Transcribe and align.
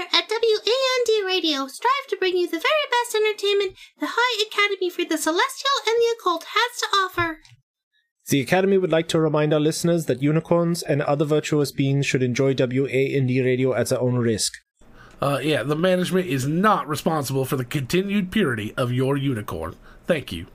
here 0.00 0.08
at 0.18 0.30
WAND 0.30 1.26
Radio 1.26 1.66
strive 1.66 2.06
to 2.08 2.16
bring 2.18 2.36
you 2.36 2.46
the 2.46 2.52
very 2.52 2.86
best 2.90 3.14
entertainment 3.14 3.76
the 3.98 4.08
High 4.10 4.46
Academy 4.48 4.88
for 4.88 5.04
the 5.04 5.18
Celestial 5.18 5.70
and 5.86 5.96
the 5.96 6.16
Occult 6.18 6.44
has 6.54 6.80
to 6.80 6.86
offer. 6.96 7.40
The 8.28 8.40
Academy 8.40 8.78
would 8.78 8.92
like 8.92 9.08
to 9.08 9.20
remind 9.20 9.52
our 9.52 9.60
listeners 9.60 10.06
that 10.06 10.22
unicorns 10.22 10.82
and 10.82 11.02
other 11.02 11.24
virtuous 11.24 11.72
beings 11.72 12.06
should 12.06 12.22
enjoy 12.22 12.54
WAND 12.54 13.28
Radio 13.28 13.74
at 13.74 13.88
their 13.88 14.00
own 14.00 14.16
risk. 14.16 14.54
Uh, 15.20 15.40
yeah, 15.42 15.62
the 15.62 15.76
management 15.76 16.26
is 16.26 16.46
not 16.46 16.88
responsible 16.88 17.44
for 17.44 17.56
the 17.56 17.64
continued 17.64 18.30
purity 18.30 18.72
of 18.76 18.92
your 18.92 19.16
unicorn. 19.18 19.76
Thank 20.06 20.32
you. 20.32 20.46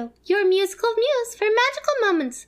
Radio, 0.00 0.12
your 0.24 0.48
musical 0.48 0.90
muse 0.96 1.34
for 1.34 1.44
magical 1.44 1.94
moments, 2.08 2.46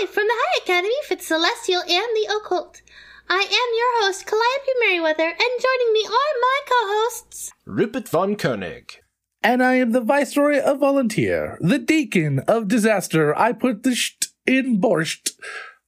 live 0.00 0.10
from 0.10 0.24
the 0.24 0.34
High 0.34 0.62
Academy 0.64 0.94
for 1.06 1.14
the 1.14 1.22
Celestial 1.22 1.80
and 1.80 1.88
the 1.88 2.28
Occult. 2.36 2.82
I 3.28 3.40
am 3.40 3.48
your 3.48 4.04
host, 4.04 4.26
Calliope 4.26 4.80
Merriweather, 4.80 5.28
and 5.28 5.38
joining 5.38 5.92
me 5.92 6.04
are 6.04 6.34
my 6.40 6.60
co-hosts. 6.66 7.52
Rupert 7.64 8.08
von 8.08 8.36
Koenig. 8.36 9.00
And 9.42 9.62
I 9.62 9.74
am 9.74 9.92
the 9.92 10.00
Viceroy 10.02 10.60
of 10.60 10.80
Volunteer, 10.80 11.56
the 11.60 11.78
Deacon 11.78 12.40
of 12.40 12.68
Disaster. 12.68 13.36
I 13.38 13.52
put 13.52 13.82
the 13.84 13.94
st 13.94 14.28
in 14.46 14.80
borscht. 14.80 15.32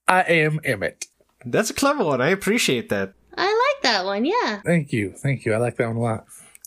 I 0.08 0.22
am 0.22 0.58
Emmett. 0.64 1.06
That's 1.44 1.70
a 1.70 1.74
clever 1.74 2.04
one. 2.04 2.22
I 2.22 2.30
appreciate 2.30 2.88
that. 2.88 3.12
I 3.36 3.46
like 3.46 3.82
that 3.82 4.04
one, 4.04 4.24
yeah. 4.24 4.62
Thank 4.64 4.92
you. 4.92 5.12
Thank 5.12 5.44
you. 5.44 5.52
I 5.52 5.58
like 5.58 5.76
that 5.76 5.88
one 5.88 5.96
a 5.96 6.00
lot. 6.00 6.24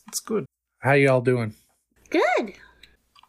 It's 0.08 0.20
good. 0.20 0.46
How 0.80 0.94
y'all 0.94 1.22
doing? 1.22 1.56
Good. 2.10 2.54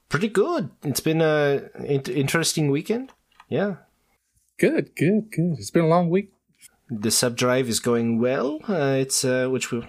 Pretty 0.09 0.29
good. 0.29 0.71
It's 0.83 1.01
been 1.01 1.21
a 1.21 1.69
in- 1.85 2.03
interesting 2.13 2.71
weekend. 2.71 3.13
Yeah. 3.49 3.77
Good, 4.59 4.97
good, 4.97 5.31
good. 5.31 5.57
It's 5.59 5.71
been 5.71 5.85
a 5.85 5.89
long 5.89 6.11
week. 6.11 6.33
The 6.91 7.11
sub 7.11 7.37
drive 7.37 7.69
is 7.69 7.81
going 7.81 8.19
well. 8.19 8.61
Uh, 8.67 8.97
it's 8.99 9.25
uh, 9.25 9.49
which 9.49 9.71
we'll 9.71 9.85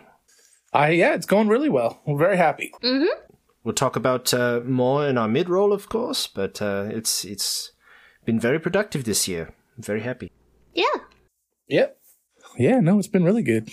I 0.73 0.90
yeah, 0.90 1.16
it's 1.16 1.25
going 1.25 1.47
really 1.47 1.70
well. 1.70 2.02
I'm 2.06 2.17
very 2.17 2.38
happy. 2.38 2.72
Mm-hmm. 2.84 3.31
we'll 3.64 3.73
talk 3.73 3.95
about 3.95 4.34
uh, 4.34 4.62
more 4.66 5.08
in 5.08 5.17
our 5.17 5.28
mid 5.28 5.50
roll, 5.50 5.72
of 5.73 5.88
course. 5.90 6.28
But 6.28 6.62
uh, 6.62 6.90
it's 6.92 7.23
it's 7.23 7.72
been 8.25 8.40
very 8.40 8.59
productive 8.59 9.06
this 9.06 9.28
year. 9.28 9.53
I'm 9.78 9.84
very 9.84 10.02
happy. 10.02 10.31
Yeah. 10.73 10.86
Yep. 11.67 11.97
Yeah, 12.58 12.80
no, 12.81 13.00
it's 13.00 13.08
been 13.08 13.23
really 13.23 13.44
good. 13.44 13.70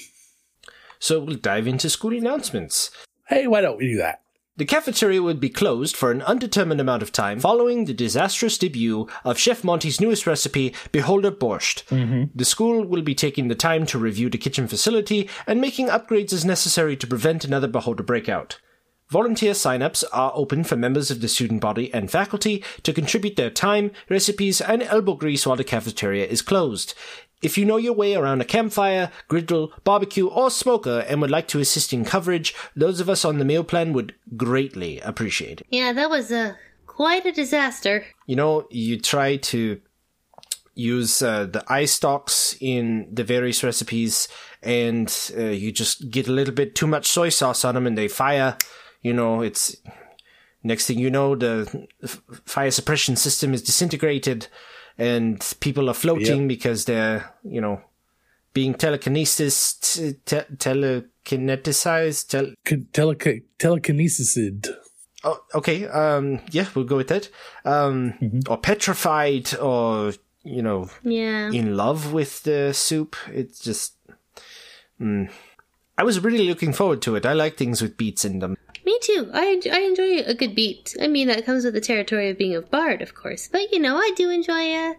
So 0.99 1.21
we'll 1.21 1.37
dive 1.37 1.67
into 1.67 1.91
school 1.91 2.17
announcements. 2.17 2.91
Hey, 3.29 3.47
why 3.47 3.61
don't 3.61 3.77
we 3.79 3.89
do 3.89 3.97
that? 3.99 4.23
The 4.59 4.65
cafeteria 4.65 5.23
would 5.23 5.39
be 5.39 5.51
closed 5.51 5.95
for 5.95 6.11
an 6.11 6.23
undetermined 6.23 6.81
amount 6.81 7.03
of 7.03 7.13
time 7.13 7.41
following 7.41 7.85
the 7.85 7.93
disastrous 7.93 8.57
debut 8.57 9.07
of 9.23 9.39
Chef 9.39 9.63
Monty's 9.63 10.01
newest 10.01 10.27
recipe, 10.27 10.75
Beholder 10.93 11.31
Borscht. 11.31 11.85
Mm-hmm. 11.89 12.25
The 12.35 12.45
school 12.47 12.87
will 12.87 13.03
be 13.03 13.15
taking 13.15 13.49
the 13.49 13.55
time 13.55 13.85
to 13.87 13.99
review 13.99 14.31
the 14.31 14.39
kitchen 14.39 14.67
facility 14.67 15.29
and 15.47 15.61
making 15.61 15.89
upgrades 15.89 16.33
as 16.33 16.47
necessary 16.47 16.97
to 16.97 17.07
prevent 17.07 17.45
another 17.45 17.69
Beholder 17.69 18.03
breakout. 18.03 18.59
Volunteer 19.11 19.55
sign-ups 19.55 20.03
are 20.05 20.33
open 20.35 20.65
for 20.65 20.75
members 20.75 21.13
of 21.13 21.21
the 21.21 21.29
student 21.29 21.61
body 21.61 21.93
and 21.95 22.11
faculty 22.11 22.65
to 22.83 22.93
contribute 22.93 23.37
their 23.37 23.51
time, 23.51 23.93
recipes, 24.09 24.61
and 24.61 24.83
elbow 24.83 25.15
grease 25.15 25.47
while 25.47 25.55
the 25.55 25.63
cafeteria 25.63 26.27
is 26.27 26.43
closed. 26.43 26.95
If 27.43 27.59
you 27.59 27.65
know 27.65 27.77
your 27.77 27.93
way 27.93 28.15
around 28.15 28.41
a 28.41 28.45
campfire, 28.45 29.11
griddle, 29.29 29.73
barbecue, 29.85 30.27
or 30.27 30.51
smoker 30.51 31.05
and 31.09 31.21
would 31.21 31.31
like 31.31 31.49
to 31.49 31.61
assist 31.61 31.93
in 31.93 32.05
coverage, 32.05 32.55
those 32.75 32.99
of 32.99 33.11
us 33.11 33.25
on 33.25 33.39
the 33.39 33.45
meal 33.45 33.65
plan 33.65 33.93
would 33.93 34.15
greatly 34.37 35.01
appreciate 35.01 35.61
it. 35.61 35.67
Yeah, 35.71 35.93
that 35.93 36.09
was 36.09 36.33
uh, 36.33 36.55
quite 36.87 37.27
a 37.27 37.33
disaster. 37.33 38.05
You 38.27 38.37
know, 38.37 38.67
you 38.71 38.99
try 38.99 39.37
to 39.37 39.81
use 40.75 41.23
uh, 41.23 41.47
the 41.47 41.65
eye 41.69 41.87
stalks 41.87 42.57
in 42.61 43.09
the 43.13 43.25
various 43.25 43.65
recipes 43.65 44.29
and 44.63 45.33
uh, 45.37 45.45
you 45.45 45.73
just 45.73 46.11
get 46.11 46.29
a 46.29 46.33
little 46.33 46.55
bit 46.55 46.75
too 46.75 46.87
much 46.87 47.07
soy 47.07 47.29
sauce 47.31 47.65
on 47.65 47.75
them 47.75 47.87
and 47.87 47.97
they 47.97 48.09
fire. 48.09 48.57
You 49.03 49.15
know, 49.15 49.41
it's 49.41 49.77
next 50.63 50.87
thing 50.87 50.99
you 50.99 51.11
know, 51.11 51.35
the 51.35 51.87
f- 52.03 52.21
fire 52.45 52.71
suppression 52.71 53.17
system 53.17 53.55
is 53.55 53.63
disintegrated 53.63 54.49
and 54.99 55.55
people 55.61 55.89
are 55.91 55.95
floating 55.95 56.49
because 56.49 56.85
they're, 56.85 57.33
you 57.45 57.61
know, 57.61 57.81
being 58.53 58.75
telekinesis, 58.75 59.75
t- 59.75 60.15
te- 60.25 60.57
telekineticized, 60.57 62.29
tel- 62.29 62.55
Con- 62.65 62.87
Tele- 62.93 63.43
telekinesis. 63.59 64.39
Oh, 65.25 65.41
okay. 65.55 65.87
Um, 65.87 66.41
yeah, 66.51 66.67
we'll 66.75 66.85
go 66.85 66.97
with 66.97 67.09
that. 67.09 67.29
Um, 67.65 68.15
or 68.49 68.57
petrified, 68.59 69.55
or 69.57 70.13
you 70.45 70.63
know, 70.63 70.89
Yeah. 71.03 71.51
in 71.51 71.77
love 71.77 72.13
with 72.13 72.43
the 72.45 72.73
soup. 72.73 73.17
It's 73.33 73.59
just. 73.61 73.95
Mm. 75.01 75.31
I 75.99 76.05
was 76.05 76.21
really 76.21 76.47
looking 76.47 76.73
forward 76.73 77.03
to 77.03 77.17
it. 77.17 77.27
I 77.27 77.33
like 77.33 77.57
things 77.57 77.83
with 77.83 77.97
beats 77.97 78.25
in 78.25 78.39
them. 78.39 78.57
Me 78.87 78.99
too. 79.03 79.29
I, 79.35 79.61
I 79.71 79.81
enjoy 79.81 80.21
a 80.21 80.33
good 80.33 80.55
beat. 80.55 80.97
I 81.01 81.09
mean, 81.09 81.27
that 81.29 81.45
comes 81.45 81.65
with 81.65 81.75
the 81.75 81.81
territory 81.81 82.31
of 82.31 82.39
being 82.39 82.55
a 82.55 82.63
bard, 82.63 83.03
of 83.03 83.15
course. 83.15 83.49
But, 83.49 83.73
you 83.73 83.81
know, 83.81 83.97
I 83.97 84.13
do 84.17 84.31
enjoy 84.31 84.73
uh, 84.73 84.95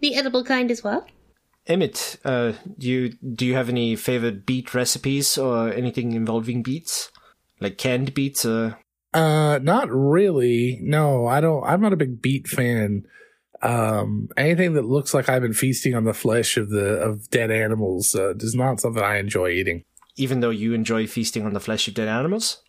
the 0.00 0.16
edible 0.16 0.44
kind 0.44 0.70
as 0.70 0.82
well. 0.82 1.06
Emmett, 1.66 2.18
uh, 2.24 2.52
do 2.76 2.88
you 2.88 3.14
do 3.34 3.46
you 3.46 3.54
have 3.54 3.70
any 3.70 3.96
favorite 3.96 4.44
beet 4.44 4.74
recipes 4.74 5.38
or 5.38 5.72
anything 5.72 6.12
involving 6.12 6.62
beets, 6.62 7.10
like 7.60 7.78
canned 7.78 8.12
beets? 8.12 8.44
Or 8.44 8.78
Uh, 9.14 9.60
not 9.62 9.88
really. 9.90 10.78
No, 10.82 11.26
I 11.26 11.40
don't. 11.40 11.64
I'm 11.64 11.80
not 11.80 11.94
a 11.94 11.96
big 11.96 12.20
beet 12.20 12.48
fan. 12.48 13.06
Um, 13.62 14.28
anything 14.36 14.74
that 14.74 14.84
looks 14.84 15.14
like 15.14 15.30
I've 15.30 15.40
been 15.40 15.54
feasting 15.54 15.94
on 15.94 16.04
the 16.04 16.12
flesh 16.12 16.58
of 16.58 16.68
the 16.68 16.96
of 17.00 17.30
dead 17.30 17.50
animals 17.50 18.14
uh, 18.14 18.34
is 18.34 18.54
not 18.54 18.80
something 18.80 19.02
I 19.02 19.16
enjoy 19.16 19.50
eating. 19.50 19.84
even 20.16 20.40
though 20.40 20.50
you 20.50 20.74
enjoy 20.74 21.06
feasting 21.06 21.46
on 21.46 21.54
the 21.54 21.60
flesh 21.60 21.88
of 21.88 21.94
dead 21.94 22.08
animals. 22.08 22.60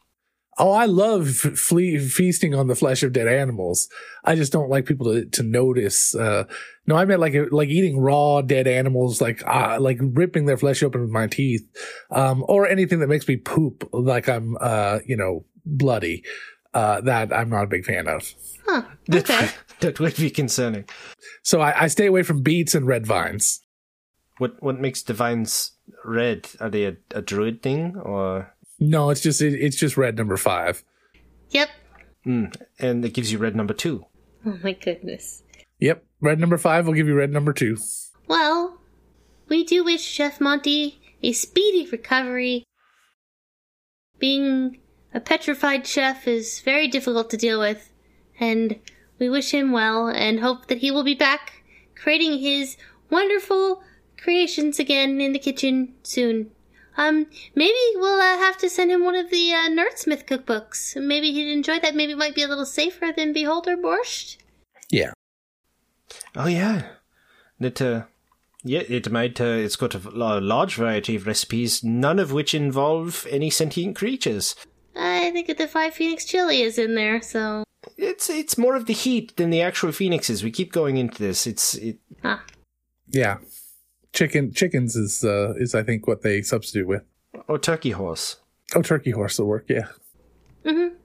Oh, 0.58 0.72
I 0.72 0.86
love 0.86 1.30
fle- 1.30 2.00
feasting 2.00 2.56
on 2.56 2.68
the 2.68 2.76
flesh 2.76 3.04
of 3.04 3.12
dead 3.12 3.28
animals. 3.28 3.90
I 4.24 4.36
just 4.36 4.54
don't 4.54 4.70
like 4.70 4.86
people 4.86 5.08
to, 5.14 5.26
to 5.26 5.44
notice. 5.44 6.16
Uh, 6.16 6.46
no, 6.88 6.96
I 6.96 7.04
meant 7.04 7.20
like 7.20 7.34
like 7.52 7.68
eating 7.70 8.00
raw 8.00 8.42
dead 8.42 8.66
animals, 8.68 9.20
like 9.20 9.44
uh, 9.46 9.78
like 9.82 9.98
ripping 10.02 10.46
their 10.46 10.58
flesh 10.58 10.82
open 10.82 11.02
with 11.02 11.10
my 11.10 11.28
teeth, 11.28 11.68
um, 12.12 12.46
or 12.48 12.68
anything 12.68 13.00
that 13.00 13.08
makes 13.08 13.28
me 13.28 13.36
poop, 13.36 13.90
like 13.92 14.30
I'm 14.30 14.56
uh, 14.62 15.00
you 15.06 15.18
know 15.18 15.46
bloody. 15.66 16.24
Uh, 16.74 17.00
that 17.02 17.32
I'm 17.34 17.50
not 17.50 17.64
a 17.64 17.68
big 17.68 17.86
fan 17.86 18.08
of. 18.08 18.34
Huh. 18.66 18.84
That, 19.08 19.30
Okay. 19.30 19.50
that 19.80 20.00
would 20.00 20.16
be 20.18 20.30
concerning. 20.30 20.86
So 21.42 21.62
I, 21.62 21.84
I 21.84 21.88
stay 21.88 22.06
away 22.06 22.24
from 22.24 22.42
beets 22.44 22.76
and 22.76 22.86
red 22.88 23.06
vines. 23.06 23.62
What 24.40 24.62
what 24.62 24.80
makes 24.80 25.02
the 25.04 25.14
vines 25.14 25.72
red? 26.04 26.50
Are 26.60 26.70
they 26.70 26.86
a, 26.86 26.98
a 27.12 27.22
druid 27.22 27.62
thing 27.62 27.96
or? 27.98 28.54
No, 28.80 29.09
it's 29.09 29.22
just 29.22 29.41
it, 29.41 29.53
it's 29.53 29.78
just 29.78 29.97
red 29.97 30.18
number 30.18 30.38
five. 30.38 30.84
Yep. 31.52 31.69
Mm, 32.25 32.56
and 32.80 33.06
it 33.06 33.13
gives 33.13 33.31
you 33.31 33.38
red 33.38 33.56
number 33.56 33.74
two. 33.74 34.06
Oh, 34.46 34.58
my 34.63 34.74
goodness. 34.74 35.44
Yep, 35.80 36.03
red 36.22 36.40
number 36.40 36.58
five 36.58 36.85
will 36.85 36.94
give 36.94 37.08
you 37.08 37.16
red 37.16 37.31
number 37.31 37.53
two. 37.53 37.78
Well, 38.28 38.80
we 39.47 39.64
do 39.64 39.84
wish 39.84 40.02
Chef 40.02 40.41
Monty 40.41 41.00
a 41.22 41.32
speedy 41.32 41.90
recovery. 41.91 42.64
Being 44.20 44.79
a 45.14 45.20
petrified 45.20 45.88
chef 45.88 46.28
is 46.28 46.61
very 46.61 46.88
difficult 46.88 47.29
to 47.32 47.38
deal 47.38 47.59
with, 47.59 47.91
and 48.40 48.79
we 49.20 49.29
wish 49.29 49.52
him 49.52 49.72
well 49.72 50.08
and 50.08 50.40
hope 50.40 50.67
that 50.67 50.79
he 50.79 50.91
will 50.91 51.03
be 51.03 51.16
back 51.16 51.64
creating 51.96 52.40
his 52.40 52.78
wonderful 53.09 53.82
creations 54.17 54.79
again 54.79 55.20
in 55.22 55.34
the 55.34 55.40
kitchen 55.40 55.94
soon. 56.03 56.52
Um, 56.97 57.28
maybe 57.56 57.78
we'll 57.96 58.20
uh, 58.20 58.38
have 58.38 58.58
to 58.59 58.70
send 58.70 58.92
him 58.92 59.03
one 59.03 59.16
of 59.16 59.30
the 59.30 59.53
uh, 59.53 59.70
Nerdsmith 59.70 60.26
cookbooks. 60.26 60.96
Maybe 61.02 61.32
he'd 61.32 61.52
enjoy 61.52 61.80
that. 61.80 61.96
Maybe 61.96 62.14
it 62.14 62.18
might 62.18 62.36
be 62.36 62.44
a 62.44 62.47
little 62.47 62.66
safer 62.66 63.12
than 63.16 63.34
Beholder 63.34 63.76
Borscht. 63.76 64.38
Yeah. 64.90 65.12
Oh 66.36 66.47
yeah, 66.47 66.84
that 67.59 67.82
uh, 67.82 68.03
yeah, 68.64 68.84
it 68.88 69.12
might. 69.12 69.40
Uh, 69.40 69.46
it's 69.46 69.76
got 69.76 69.96
a 69.96 70.09
la- 70.09 70.38
large 70.38 70.76
variety 70.76 71.16
of 71.16 71.28
recipes, 71.28 71.84
none 71.84 72.20
of 72.20 72.32
which 72.32 72.53
involve 72.53 73.26
any 73.30 73.50
sentient 73.50 73.96
creatures. 73.96 74.56
I 74.96 75.32
think 75.32 75.56
the 75.58 75.68
Five 75.68 75.94
Phoenix 75.94 76.26
chili 76.26 76.62
is 76.62 76.78
in 76.78 76.96
there, 76.96 77.22
so. 77.22 77.64
It's 77.98 78.30
it's 78.30 78.58
more 78.58 78.76
of 78.76 78.86
the 78.86 78.94
heat 78.94 79.36
than 79.38 79.50
the 79.50 79.62
actual 79.62 79.91
phoenixes. 79.91 80.44
We 80.44 80.52
keep 80.52 80.72
going 80.72 80.98
into 80.98 81.22
this. 81.22 81.46
It's 81.46 81.76
it. 81.76 81.98
Ah. 82.24 82.44
Yeah. 83.08 83.38
Chicken 84.16 84.52
chickens 84.53 84.96
is 84.96 85.23
uh 85.23 85.53
is 85.58 85.76
I 85.76 85.84
think 85.84 86.08
what 86.08 86.23
they 86.23 86.41
substitute 86.41 86.88
with. 86.88 87.03
Oh, 87.47 87.58
turkey 87.58 87.91
horse. 87.91 88.38
Oh, 88.76 88.82
turkey 88.82 89.12
horse 89.12 89.38
will 89.38 89.46
work. 89.47 89.66
Yeah, 89.70 89.88
Mm-hmm. 90.66 90.96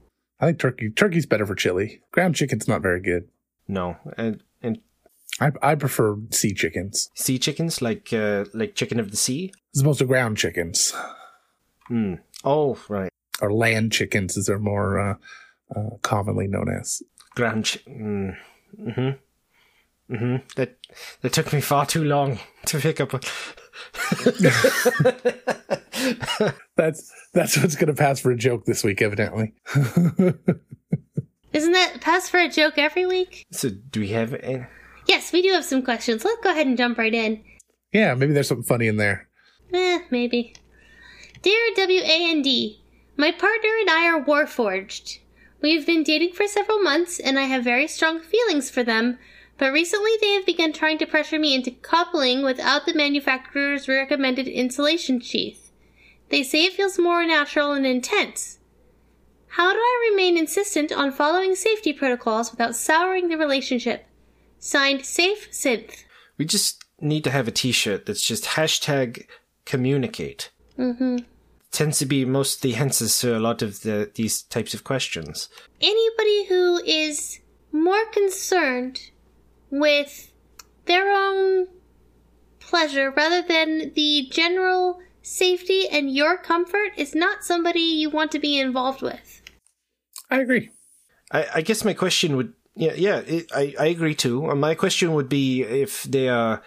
I 0.41 0.47
think 0.47 0.59
turkey 0.59 0.89
turkey's 0.91 1.27
better 1.27 1.45
for 1.45 1.55
chili. 1.55 2.01
Ground 2.13 2.35
chicken's 2.35 2.67
not 2.67 2.81
very 2.81 3.01
good. 3.03 3.29
No, 3.69 3.97
and 4.17 4.43
and 4.63 4.79
I 5.41 5.51
I 5.61 5.75
prefer 5.75 6.17
sea 6.31 6.55
chickens 6.55 7.11
sea 7.15 7.39
chickens 7.39 7.83
like 7.83 8.11
uh, 8.13 8.47
like 8.55 8.75
chicken 8.75 8.99
of 8.99 9.11
the 9.11 9.17
sea. 9.19 9.53
as 9.75 9.83
opposed 9.83 9.99
to 9.99 10.07
ground 10.07 10.39
chickens 10.39 10.95
Hmm. 11.89 12.15
Oh, 12.45 12.79
right. 12.89 13.11
or 13.43 13.53
land 13.53 13.93
chickens, 13.93 14.39
as 14.39 14.47
they're 14.47 14.59
more 14.59 14.99
uh, 15.01 15.15
uh, 15.77 15.97
commonly 16.03 16.47
known 16.47 16.69
as. 16.81 17.03
Ground. 17.35 17.65
Ch- 17.67 17.85
mm. 17.87 18.37
Mm-hmm. 18.81 19.11
Mm-hmm. 20.11 20.37
That 20.57 20.77
that 21.23 21.33
took 21.33 21.53
me 21.53 21.61
far 21.61 21.87
too 21.87 22.05
long 22.05 22.39
to 22.67 22.79
pick 22.81 23.01
up. 23.01 23.13
That's 26.77 27.13
that's 27.35 27.57
what's 27.59 27.77
going 27.77 27.89
to 27.89 27.95
pass 27.95 28.21
for 28.21 28.31
a 28.31 28.37
joke 28.37 28.65
this 28.65 28.83
week, 28.83 29.03
evidently. 29.03 29.53
Isn't 31.53 31.73
that 31.73 31.99
pass 32.01 32.29
for 32.29 32.39
a 32.41 32.49
joke 32.49 32.79
every 32.79 33.07
week? 33.07 33.45
So, 33.51 33.69
do 33.71 34.01
we 34.01 34.09
have? 34.09 34.35
Any- 34.35 34.67
Yes, 35.07 35.33
we 35.33 35.43
do 35.43 35.51
have 35.53 35.65
some 35.65 35.83
questions. 35.83 36.25
Let's 36.25 36.43
go 36.43 36.51
ahead 36.51 36.67
and 36.67 36.77
jump 36.77 36.97
right 36.99 37.13
in. 37.15 37.43
yeah, 37.93 38.15
maybe 38.15 38.33
there's 38.33 38.49
something 38.49 38.63
funny 38.65 38.87
in 38.87 38.97
there. 38.97 39.29
Eh, 39.73 40.01
maybe. 40.11 40.55
Dear 41.43 41.59
W.A.N.D., 41.77 42.81
my 43.17 43.33
partner 43.33 43.71
and 43.81 43.91
I 43.91 44.07
are 44.09 44.23
warforged. 44.23 45.19
We've 45.63 45.85
been 45.87 46.03
dating 46.05 46.33
for 46.35 46.47
several 46.47 46.79
months, 46.81 47.19
and 47.19 47.39
I 47.39 47.45
have 47.45 47.65
very 47.65 47.89
strong 47.89 48.21
feelings 48.21 48.71
for 48.71 48.85
them, 48.85 49.19
but 49.61 49.75
recently 49.75 50.13
they 50.23 50.31
have 50.31 50.47
begun 50.47 50.73
trying 50.73 50.97
to 50.97 51.07
pressure 51.07 51.39
me 51.39 51.55
into 51.55 51.71
coupling 51.71 52.43
without 52.43 52.87
the 52.87 52.95
manufacturer's 52.95 53.87
recommended 53.89 54.49
insulation 54.49 55.21
sheath. 55.21 55.71
They 56.31 56.43
say 56.43 56.65
it 56.65 56.73
feels 56.73 56.99
more 56.99 57.27
natural 57.27 57.73
and 57.73 57.87
intense. 57.87 58.59
How 59.49 59.71
do 59.75 59.79
I 59.79 60.09
remain 60.11 60.39
insistent 60.39 60.93
on 60.93 61.13
following 61.13 61.55
safety 61.55 61.93
protocols 61.93 62.51
without 62.51 62.75
souring 62.75 63.29
the 63.29 63.37
relationship? 63.37 64.07
Signed, 64.59 65.05
Safe 65.05 65.51
Synth. 65.51 66.05
we 66.39 66.47
just 66.47 66.83
need 66.99 67.23
to 67.25 67.31
have 67.31 67.47
a 67.47 67.53
T-shirt 67.53 68.07
that's 68.07 68.27
just 68.27 68.45
hashtag 68.45 69.27
communicate. 69.67 70.51
Mm-hmm. 70.79 71.19
Tends 71.71 71.99
to 71.99 72.07
be 72.07 72.25
most 72.25 72.57
of 72.57 72.63
the 72.63 72.77
answers 72.77 73.19
to 73.21 73.37
a 73.37 73.41
lot 73.41 73.61
of 73.61 73.83
the 73.83 74.11
these 74.15 74.41
types 74.41 74.73
of 74.73 74.85
questions. 74.85 75.51
anybody 75.83 76.47
who 76.47 76.83
is 76.85 77.41
more 77.73 78.07
concerned 78.07 79.11
with 79.71 80.33
their 80.87 81.11
own 81.11 81.69
pleasure 82.59 83.13
rather 83.17 83.43
than 83.47 83.93
the 83.95 84.29
general 84.31 85.01
safety 85.23 85.89
and 85.89 86.15
your 86.15 86.39
comfort 86.39 86.93
is 86.97 87.15
not 87.15 87.45
somebody 87.45 87.81
you 87.81 88.11
want 88.11 88.33
to 88.33 88.39
be 88.39 88.59
involved 88.59 89.03
with. 89.03 89.43
I 90.31 90.41
agree. 90.41 90.71
I, 91.31 91.47
I 91.57 91.61
guess 91.63 91.85
my 91.85 91.95
question 91.95 92.37
would, 92.37 92.53
yeah, 92.75 92.95
yeah, 92.95 93.19
it, 93.19 93.51
I, 93.55 93.75
I 93.79 93.87
agree 93.87 94.15
too. 94.15 94.51
Uh, 94.51 94.55
My 94.55 94.75
question 94.75 95.13
would 95.15 95.29
be 95.29 95.63
if 95.63 96.05
they 96.05 96.29
are 96.29 96.63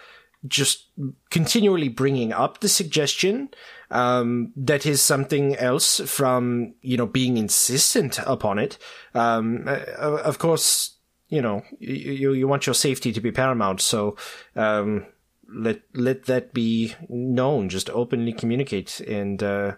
just 0.46 0.90
continually 1.30 1.88
bringing 1.88 2.32
up 2.32 2.60
the 2.60 2.68
suggestion 2.68 3.48
um, 3.90 4.52
that 4.56 4.84
is 4.84 5.00
something 5.00 5.56
else 5.56 6.00
from 6.00 6.74
you 6.82 6.96
know 6.96 7.06
being 7.06 7.36
insistent 7.36 8.18
upon 8.26 8.58
it. 8.58 8.76
Um, 9.14 9.64
uh, 9.66 9.80
of 9.98 10.38
course, 10.38 10.98
you 11.28 11.42
know 11.42 11.62
you 11.78 12.32
you 12.32 12.48
want 12.48 12.66
your 12.66 12.74
safety 12.74 13.12
to 13.12 13.20
be 13.20 13.32
paramount, 13.32 13.80
so 13.80 14.16
um, 14.56 15.06
let 15.48 15.82
let 15.94 16.24
that 16.26 16.54
be 16.54 16.94
known. 17.08 17.68
Just 17.68 17.90
openly 17.90 18.32
communicate 18.32 19.00
and. 19.00 19.42
Uh, 19.42 19.72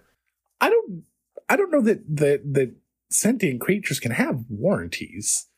I 0.60 0.70
don't 0.70 1.04
I 1.48 1.56
don't 1.56 1.70
know 1.70 1.82
that 1.82 2.00
that 2.16 2.54
that 2.54 2.74
sentient 3.10 3.60
creatures 3.60 4.00
can 4.00 4.12
have 4.12 4.44
warranties. 4.48 5.48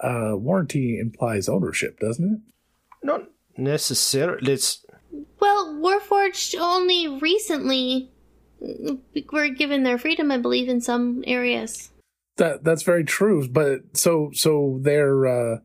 Uh 0.00 0.32
warranty 0.34 0.98
implies 0.98 1.48
ownership, 1.48 2.00
doesn't 2.00 2.32
it? 2.34 2.52
not 3.02 3.22
necessarily. 3.56 4.52
It's 4.52 4.84
Well, 5.40 5.74
Warforged 5.74 6.58
only 6.58 7.08
recently 7.08 8.10
uh, 8.62 8.94
were 9.32 9.48
given 9.48 9.82
their 9.82 9.98
freedom, 9.98 10.30
I 10.30 10.38
believe, 10.38 10.68
in 10.68 10.80
some 10.80 11.22
areas. 11.26 11.90
That 12.42 12.64
that's 12.64 12.82
very 12.82 13.04
true. 13.04 13.48
But 13.48 13.96
so 13.96 14.30
so 14.34 14.80
their 14.82 15.28
uh 15.28 15.58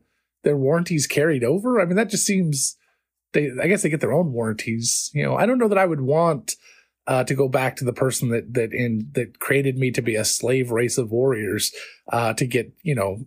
their 0.44 0.56
warranties 0.56 1.08
carried 1.08 1.42
over? 1.42 1.80
I 1.80 1.84
mean 1.84 1.96
that 1.96 2.08
just 2.08 2.24
seems 2.24 2.76
they 3.32 3.50
I 3.60 3.66
guess 3.66 3.82
they 3.82 3.88
get 3.88 4.00
their 4.00 4.12
own 4.12 4.32
warranties. 4.32 5.10
You 5.12 5.24
know, 5.24 5.34
I 5.34 5.44
don't 5.44 5.58
know 5.58 5.66
that 5.66 5.76
I 5.76 5.86
would 5.86 6.02
want 6.02 6.54
uh, 7.08 7.24
to 7.24 7.34
go 7.34 7.48
back 7.48 7.74
to 7.76 7.84
the 7.84 7.92
person 7.92 8.28
that 8.28 8.54
that 8.54 8.72
in 8.72 9.10
that 9.14 9.40
created 9.40 9.76
me 9.76 9.90
to 9.90 10.00
be 10.00 10.14
a 10.14 10.24
slave 10.24 10.70
race 10.70 10.98
of 10.98 11.10
warriors 11.10 11.72
uh, 12.12 12.34
to 12.34 12.46
get 12.46 12.72
you 12.82 12.94
know 12.94 13.26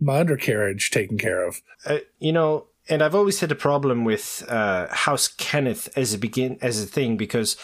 my 0.00 0.18
undercarriage 0.18 0.90
taken 0.90 1.18
care 1.18 1.46
of. 1.46 1.62
uh, 1.86 1.98
you 2.18 2.32
know, 2.32 2.66
and 2.88 3.00
I've 3.00 3.14
always 3.14 3.38
had 3.38 3.52
a 3.52 3.62
problem 3.68 4.04
with 4.04 4.44
uh, 4.48 4.88
House 4.88 5.28
Cannith 5.28 5.88
as 5.96 6.14
a 6.14 6.18
begin 6.18 6.58
as 6.60 6.82
a 6.82 6.86
thing 6.86 7.16
because 7.16 7.56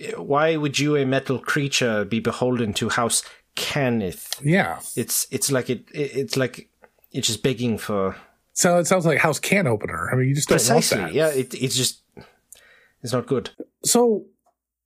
uh, 0.00 0.22
why 0.22 0.54
would 0.54 0.78
you, 0.78 0.94
a 0.94 1.04
metal 1.04 1.40
creature, 1.40 2.04
be 2.04 2.20
beholden 2.20 2.72
to 2.74 2.90
House 2.90 3.24
Cannith? 3.56 4.40
Yeah, 4.44 4.80
It's 4.96 5.26
it's 5.30 5.50
like 5.50 5.70
it, 5.70 5.88
it 5.92 6.16
it's 6.16 6.36
like 6.36 6.70
it's 7.12 7.26
just 7.26 7.42
begging 7.42 7.78
for 7.78 8.16
so 8.52 8.78
it 8.78 8.86
sounds 8.86 9.04
like 9.04 9.18
house 9.18 9.38
can 9.38 9.66
opener. 9.66 10.08
I 10.10 10.16
mean, 10.16 10.28
you 10.28 10.34
just 10.34 10.48
don't 10.48 10.56
precisely. 10.56 10.98
want 10.98 11.12
that. 11.12 11.14
Yeah, 11.14 11.28
it 11.28 11.52
it's 11.54 11.76
just 11.76 12.00
it's 13.02 13.12
not 13.12 13.26
good. 13.26 13.50
So 13.84 14.24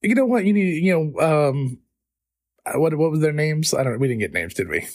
you 0.02 0.14
know 0.14 0.26
what 0.26 0.44
you 0.44 0.52
need. 0.52 0.82
You 0.82 1.12
know 1.14 1.52
um, 1.52 1.78
what 2.75 2.94
what 2.96 3.12
was 3.12 3.20
their 3.20 3.32
names? 3.32 3.72
I 3.72 3.84
don't. 3.84 4.00
We 4.00 4.08
didn't 4.08 4.20
get 4.20 4.32
names, 4.32 4.55
did 4.55 4.69
we? 4.69 4.88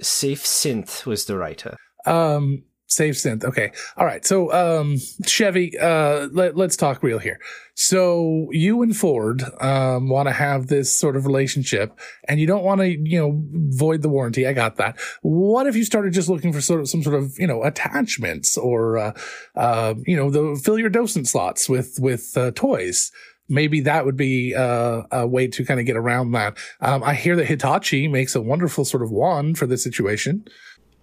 Safe 0.00 0.44
Synth 0.44 1.06
was 1.06 1.24
the 1.24 1.38
writer. 1.38 1.76
Um, 2.04 2.64
save 2.88 3.14
synth. 3.14 3.44
Okay. 3.44 3.70
All 3.96 4.06
right. 4.06 4.24
So, 4.24 4.52
um, 4.52 4.96
Chevy, 5.24 5.78
uh, 5.78 6.28
let, 6.32 6.56
let's 6.56 6.74
talk 6.76 7.02
real 7.02 7.18
here. 7.18 7.38
So 7.74 8.48
you 8.50 8.82
and 8.82 8.96
Ford, 8.96 9.42
um, 9.60 10.08
want 10.08 10.26
to 10.26 10.32
have 10.32 10.66
this 10.66 10.98
sort 10.98 11.14
of 11.14 11.26
relationship 11.26 11.96
and 12.26 12.40
you 12.40 12.46
don't 12.46 12.64
want 12.64 12.80
to, 12.80 12.88
you 12.88 13.18
know, 13.18 13.40
void 13.76 14.02
the 14.02 14.08
warranty. 14.08 14.46
I 14.46 14.54
got 14.54 14.76
that. 14.76 14.98
What 15.22 15.66
if 15.66 15.76
you 15.76 15.84
started 15.84 16.12
just 16.12 16.28
looking 16.28 16.52
for 16.52 16.60
sort 16.60 16.80
of 16.80 16.88
some 16.88 17.02
sort 17.02 17.14
of, 17.14 17.38
you 17.38 17.46
know, 17.46 17.62
attachments 17.62 18.56
or, 18.56 18.98
uh, 18.98 19.12
uh, 19.54 19.94
you 20.06 20.16
know, 20.16 20.30
the 20.30 20.60
fill 20.64 20.78
your 20.78 20.90
docent 20.90 21.28
slots 21.28 21.68
with, 21.68 21.98
with, 22.00 22.36
uh, 22.36 22.50
toys? 22.52 23.12
Maybe 23.50 23.80
that 23.80 24.04
would 24.04 24.16
be 24.16 24.54
uh, 24.54 25.02
a 25.10 25.26
way 25.26 25.46
to 25.48 25.64
kind 25.64 25.80
of 25.80 25.86
get 25.86 25.96
around 25.96 26.32
that. 26.32 26.58
Um, 26.80 27.02
I 27.02 27.14
hear 27.14 27.36
that 27.36 27.46
Hitachi 27.46 28.08
makes 28.08 28.34
a 28.34 28.42
wonderful 28.42 28.84
sort 28.84 29.02
of 29.02 29.10
wand 29.10 29.56
for 29.56 29.66
this 29.66 29.82
situation. 29.82 30.46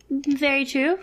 Very 0.09 0.65
true 0.65 0.99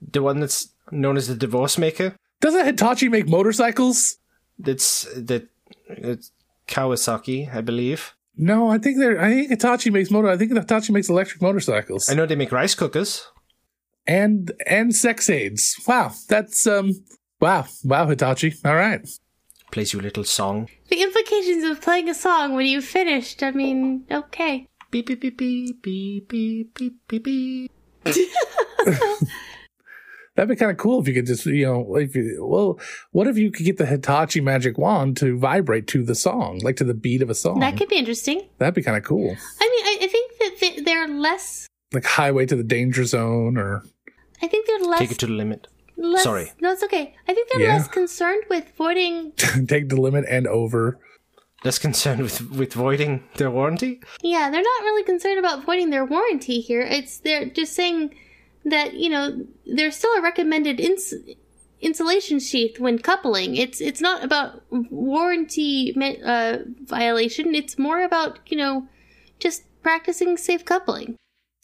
the 0.00 0.22
one 0.22 0.40
that's 0.40 0.68
known 0.90 1.16
as 1.16 1.28
the 1.28 1.34
Divorce 1.34 1.78
Maker. 1.78 2.16
Doesn't 2.40 2.66
Hitachi 2.66 3.08
make 3.08 3.28
motorcycles? 3.28 4.16
That's 4.58 5.04
the 5.14 5.48
it's 5.88 6.32
Kawasaki, 6.66 7.54
I 7.54 7.60
believe. 7.60 8.14
No, 8.36 8.68
I 8.68 8.78
think 8.78 8.98
they're. 8.98 9.20
I 9.20 9.30
think 9.30 9.50
Hitachi 9.50 9.90
makes 9.90 10.10
motor. 10.10 10.28
I 10.28 10.36
think 10.36 10.52
Hitachi 10.52 10.92
makes 10.92 11.08
electric 11.08 11.42
motorcycles. 11.42 12.08
I 12.08 12.14
know 12.14 12.26
they 12.26 12.36
make 12.36 12.52
rice 12.52 12.74
cookers, 12.74 13.26
and 14.06 14.52
and 14.66 14.94
sex 14.94 15.28
aids. 15.28 15.74
Wow, 15.86 16.12
that's 16.28 16.66
um. 16.66 16.92
Wow, 17.40 17.66
wow, 17.84 18.06
Hitachi. 18.06 18.54
All 18.64 18.76
right. 18.76 19.08
Plays 19.70 19.92
you 19.92 20.00
a 20.00 20.02
little 20.02 20.24
song. 20.24 20.68
The 20.88 21.02
implications 21.02 21.62
of 21.64 21.82
playing 21.82 22.08
a 22.08 22.14
song 22.14 22.54
when 22.54 22.66
you've 22.66 22.84
finished. 22.84 23.42
I 23.42 23.50
mean, 23.50 24.06
okay. 24.10 24.66
Beep 24.90 25.06
beep 25.06 25.20
beep 25.20 25.36
beep 25.36 25.82
beep 25.82 26.74
beep 26.74 27.08
beep 27.08 27.24
beep. 27.24 27.70
That'd 30.38 30.50
be 30.50 30.54
kind 30.54 30.70
of 30.70 30.76
cool 30.76 31.00
if 31.00 31.08
you 31.08 31.14
could 31.14 31.26
just, 31.26 31.46
you 31.46 31.66
know, 31.66 31.96
if 31.96 32.14
you, 32.14 32.46
well, 32.48 32.78
what 33.10 33.26
if 33.26 33.36
you 33.36 33.50
could 33.50 33.66
get 33.66 33.76
the 33.76 33.86
Hitachi 33.86 34.40
magic 34.40 34.78
wand 34.78 35.16
to 35.16 35.36
vibrate 35.36 35.88
to 35.88 36.04
the 36.04 36.14
song, 36.14 36.60
like 36.62 36.76
to 36.76 36.84
the 36.84 36.94
beat 36.94 37.22
of 37.22 37.28
a 37.28 37.34
song? 37.34 37.58
That 37.58 37.76
could 37.76 37.88
be 37.88 37.96
interesting. 37.96 38.42
That'd 38.58 38.74
be 38.76 38.84
kind 38.84 38.96
of 38.96 39.02
cool. 39.02 39.36
I 39.60 39.68
mean, 39.68 39.84
I, 39.84 40.04
I 40.04 40.06
think 40.06 40.32
that 40.38 40.60
they- 40.60 40.82
they're 40.82 41.08
less. 41.08 41.66
Like 41.92 42.04
Highway 42.04 42.46
to 42.46 42.54
the 42.54 42.62
Danger 42.62 43.04
Zone 43.04 43.56
or, 43.58 43.82
I 44.40 44.46
think 44.46 44.68
they're 44.68 44.78
less. 44.78 45.00
Take 45.00 45.10
it 45.10 45.18
to 45.18 45.26
the 45.26 45.32
limit. 45.32 45.66
less 45.96 46.22
Sorry. 46.22 46.52
No, 46.60 46.70
it's 46.70 46.84
okay. 46.84 47.16
I 47.26 47.34
think 47.34 47.48
they're 47.50 47.60
Yeah. 47.62 47.78
less 47.78 47.88
concerned 47.88 48.44
with 48.48 48.70
voiding. 48.76 49.32
Take 49.66 49.88
the 49.88 50.00
Limit 50.00 50.24
and 50.28 50.46
Over. 50.46 51.00
Less 51.64 51.80
concerned 51.80 52.22
with 52.22 52.48
with 52.52 52.74
voiding 52.74 53.24
their 53.38 53.50
warranty. 53.50 54.00
Yeah, 54.22 54.50
they're 54.50 54.62
not 54.62 54.82
really 54.84 55.02
concerned 55.02 55.40
about 55.40 55.64
voiding 55.66 55.90
their 55.90 56.04
warranty 56.04 56.60
here. 56.60 56.82
It's 56.82 57.18
they're 57.18 57.46
just 57.46 57.72
saying 57.72 58.14
that 58.64 58.94
you 58.94 59.08
know 59.08 59.46
there's 59.66 59.96
still 59.96 60.12
a 60.16 60.22
recommended 60.22 60.80
ins- 60.80 61.14
insulation 61.80 62.38
sheath 62.40 62.78
when 62.78 62.98
coupling. 62.98 63.56
It's 63.56 63.80
it's 63.80 64.00
not 64.00 64.24
about 64.24 64.62
warranty 64.70 65.94
uh, 66.24 66.58
violation. 66.84 67.54
It's 67.54 67.78
more 67.78 68.02
about 68.02 68.38
you 68.46 68.56
know 68.56 68.88
just 69.38 69.62
practicing 69.82 70.36
safe 70.36 70.64
coupling. 70.64 71.16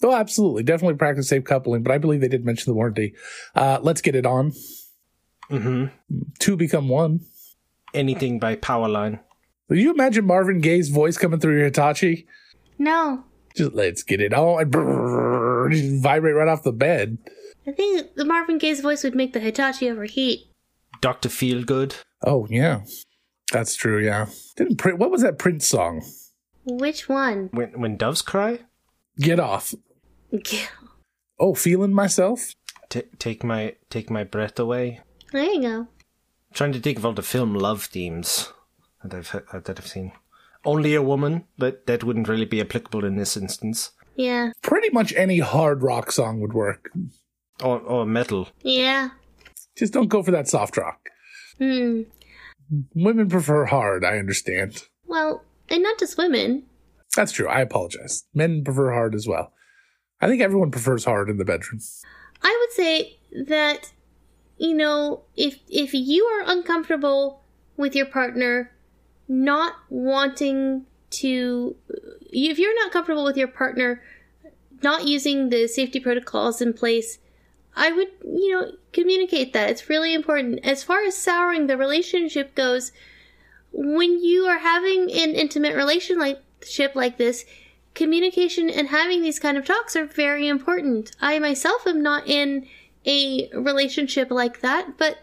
Oh, 0.02 0.12
absolutely. 0.14 0.62
Definitely 0.64 0.96
practice 0.96 1.28
safe 1.28 1.44
coupling, 1.44 1.82
but 1.82 1.92
I 1.92 1.98
believe 1.98 2.20
they 2.20 2.28
did 2.28 2.44
mention 2.44 2.70
the 2.70 2.74
warranty. 2.74 3.14
Uh, 3.54 3.78
let's 3.82 4.00
get 4.02 4.14
it 4.14 4.26
on. 4.26 4.52
Mm-hmm. 5.50 5.86
Two 6.38 6.56
become 6.56 6.88
one. 6.88 7.20
anything 7.94 8.38
by 8.38 8.56
Powerline. 8.56 9.20
Will 9.68 9.78
you 9.78 9.92
imagine 9.92 10.26
Marvin 10.26 10.60
Gaye's 10.60 10.88
voice 10.90 11.16
coming 11.16 11.40
through 11.40 11.56
your 11.56 11.64
Hitachi? 11.66 12.26
No. 12.78 13.24
Just 13.56 13.72
let's 13.72 14.02
get 14.02 14.20
it 14.20 14.34
on. 14.34 14.70
Vibrate 15.72 16.34
right 16.34 16.48
off 16.48 16.62
the 16.62 16.72
bed. 16.72 17.18
I 17.66 17.72
think 17.72 18.14
the 18.14 18.24
Marvin 18.24 18.58
Gaye's 18.58 18.80
voice 18.80 19.02
would 19.04 19.14
make 19.14 19.32
the 19.32 19.40
Hitachi 19.40 19.88
overheat. 19.90 20.40
Dr. 21.00 21.28
Feelgood. 21.28 21.94
Oh 22.24 22.46
yeah, 22.50 22.80
that's 23.52 23.74
true. 23.76 23.98
Yeah, 24.04 24.26
didn't 24.56 24.76
print. 24.76 24.98
what 24.98 25.10
was 25.10 25.22
that 25.22 25.38
Prince 25.38 25.68
song? 25.68 26.02
Which 26.66 27.08
one? 27.08 27.50
When, 27.52 27.78
when 27.80 27.96
doves 27.96 28.22
cry? 28.22 28.60
Get 29.18 29.38
off. 29.40 29.74
Get- 30.42 30.70
Oh, 31.38 31.54
feeling 31.54 31.92
myself. 31.92 32.54
T- 32.88 33.02
take 33.18 33.42
my 33.42 33.74
take 33.90 34.08
my 34.08 34.22
breath 34.24 34.58
away. 34.58 35.00
There 35.32 35.42
you 35.42 35.60
go. 35.60 35.88
trying 36.52 36.72
to 36.72 36.80
think 36.80 36.96
of 36.98 37.04
all 37.04 37.12
the 37.12 37.22
film 37.22 37.54
love 37.54 37.84
themes 37.86 38.52
that 39.02 39.14
I've 39.14 39.34
uh, 39.52 39.58
that 39.60 39.78
I've 39.80 39.86
seen. 39.86 40.12
Only 40.64 40.94
a 40.94 41.02
woman, 41.02 41.44
but 41.58 41.86
that 41.86 42.04
wouldn't 42.04 42.28
really 42.28 42.44
be 42.46 42.60
applicable 42.60 43.04
in 43.04 43.16
this 43.16 43.36
instance. 43.36 43.90
Yeah. 44.16 44.52
Pretty 44.62 44.90
much 44.90 45.12
any 45.14 45.38
hard 45.38 45.82
rock 45.82 46.12
song 46.12 46.40
would 46.40 46.52
work. 46.52 46.90
Or 47.62 47.78
or 47.80 48.06
metal. 48.06 48.48
Yeah. 48.62 49.10
Just 49.76 49.92
don't 49.92 50.08
go 50.08 50.22
for 50.22 50.30
that 50.30 50.48
soft 50.48 50.76
rock. 50.76 51.08
Hmm. 51.58 52.02
Women 52.94 53.28
prefer 53.28 53.66
hard. 53.66 54.04
I 54.04 54.18
understand. 54.18 54.84
Well, 55.06 55.44
and 55.68 55.82
not 55.82 55.98
just 55.98 56.16
women. 56.18 56.64
That's 57.14 57.32
true. 57.32 57.48
I 57.48 57.60
apologize. 57.60 58.24
Men 58.34 58.64
prefer 58.64 58.92
hard 58.92 59.14
as 59.14 59.28
well. 59.28 59.52
I 60.20 60.26
think 60.26 60.42
everyone 60.42 60.70
prefers 60.70 61.04
hard 61.04 61.28
in 61.28 61.36
the 61.36 61.44
bedroom. 61.44 61.80
I 62.42 62.56
would 62.60 62.72
say 62.72 63.18
that 63.46 63.92
you 64.56 64.74
know, 64.74 65.24
if 65.36 65.58
if 65.68 65.92
you 65.94 66.24
are 66.24 66.50
uncomfortable 66.50 67.42
with 67.76 67.94
your 67.94 68.06
partner 68.06 68.70
not 69.26 69.74
wanting 69.88 70.86
to 71.20 71.76
if 72.32 72.58
you're 72.58 72.74
not 72.74 72.92
comfortable 72.92 73.24
with 73.24 73.36
your 73.36 73.48
partner 73.48 74.02
not 74.82 75.06
using 75.06 75.48
the 75.48 75.66
safety 75.66 75.98
protocols 75.98 76.60
in 76.60 76.72
place, 76.72 77.18
I 77.74 77.90
would, 77.90 78.08
you 78.22 78.52
know, 78.52 78.72
communicate 78.92 79.52
that. 79.52 79.70
It's 79.70 79.88
really 79.88 80.14
important. 80.14 80.60
As 80.64 80.84
far 80.84 81.02
as 81.04 81.16
souring 81.16 81.66
the 81.66 81.76
relationship 81.76 82.54
goes, 82.54 82.92
when 83.72 84.22
you 84.22 84.44
are 84.44 84.58
having 84.58 85.10
an 85.10 85.34
intimate 85.34 85.74
relationship 85.74 86.94
like 86.94 87.16
this, 87.16 87.44
communication 87.94 88.68
and 88.68 88.88
having 88.88 89.22
these 89.22 89.38
kind 89.38 89.56
of 89.56 89.64
talks 89.64 89.96
are 89.96 90.06
very 90.06 90.46
important. 90.48 91.12
I 91.20 91.38
myself 91.38 91.86
am 91.86 92.02
not 92.02 92.28
in 92.28 92.66
a 93.06 93.48
relationship 93.54 94.30
like 94.30 94.60
that, 94.60 94.98
but 94.98 95.18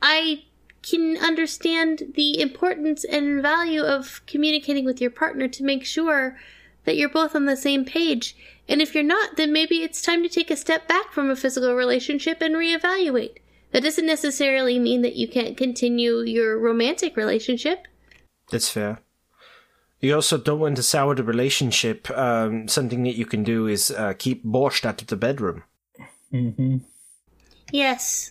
I 0.00 0.44
can 0.82 1.16
understand 1.18 2.12
the 2.14 2.40
importance 2.40 3.04
and 3.04 3.42
value 3.42 3.82
of 3.82 4.22
communicating 4.26 4.84
with 4.84 5.00
your 5.00 5.10
partner 5.10 5.48
to 5.48 5.64
make 5.64 5.84
sure 5.84 6.38
that 6.84 6.96
you're 6.96 7.08
both 7.08 7.34
on 7.34 7.44
the 7.44 7.56
same 7.56 7.84
page. 7.84 8.36
And 8.68 8.80
if 8.80 8.94
you're 8.94 9.04
not, 9.04 9.36
then 9.36 9.52
maybe 9.52 9.82
it's 9.82 10.02
time 10.02 10.22
to 10.22 10.28
take 10.28 10.50
a 10.50 10.56
step 10.56 10.88
back 10.88 11.12
from 11.12 11.30
a 11.30 11.36
physical 11.36 11.74
relationship 11.74 12.40
and 12.40 12.54
reevaluate. 12.54 13.36
That 13.72 13.82
doesn't 13.82 14.06
necessarily 14.06 14.78
mean 14.78 15.02
that 15.02 15.16
you 15.16 15.28
can't 15.28 15.56
continue 15.56 16.20
your 16.20 16.58
romantic 16.58 17.16
relationship. 17.16 17.86
That's 18.50 18.70
fair. 18.70 19.00
You 20.00 20.14
also 20.14 20.38
don't 20.38 20.60
want 20.60 20.76
to 20.76 20.82
sour 20.82 21.14
the 21.14 21.24
relationship. 21.24 22.08
Um, 22.16 22.68
something 22.68 23.02
that 23.02 23.16
you 23.16 23.26
can 23.26 23.42
do 23.42 23.66
is 23.66 23.90
uh, 23.90 24.14
keep 24.16 24.44
borscht 24.44 24.84
out 24.84 25.02
of 25.02 25.08
the 25.08 25.16
bedroom. 25.16 25.64
Mm-hmm. 26.32 26.78
Yes. 27.72 28.30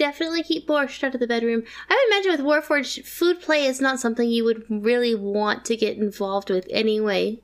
Definitely 0.00 0.42
keep 0.42 0.66
borscht 0.66 1.04
out 1.04 1.12
of 1.12 1.20
the 1.20 1.26
bedroom. 1.26 1.62
I 1.90 1.94
would 1.94 2.16
imagine 2.16 2.32
with 2.32 2.64
Warforged, 2.64 3.04
food 3.04 3.42
play 3.42 3.66
is 3.66 3.82
not 3.82 4.00
something 4.00 4.30
you 4.30 4.44
would 4.44 4.64
really 4.70 5.14
want 5.14 5.66
to 5.66 5.76
get 5.76 5.98
involved 5.98 6.48
with 6.48 6.66
anyway. 6.70 7.38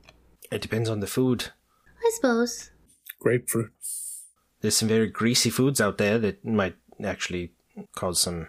It 0.51 0.63
depends 0.63 0.89
on 0.89 0.99
the 0.99 1.05
food. 1.05 1.51
I 2.03 2.11
suppose. 2.15 2.71
Grapefruit. 3.19 3.71
There's 4.61 4.75
some 4.75 4.87
very 4.87 5.05
greasy 5.05 5.51
foods 5.51 5.79
out 5.79 5.99
there 5.99 6.17
that 6.17 6.43
might 6.43 6.75
actually 7.03 7.51
cause 7.95 8.19
some 8.19 8.47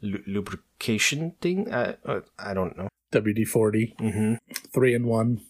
lu- 0.00 0.22
lubrication 0.28 1.32
thing. 1.40 1.74
I, 1.74 1.96
uh, 2.06 2.20
I 2.38 2.54
don't 2.54 2.78
know. 2.78 2.86
WD 3.12 3.48
40. 3.48 3.96
Mm-hmm. 3.98 4.34
Three 4.72 4.94
in 4.94 5.04
one. 5.08 5.40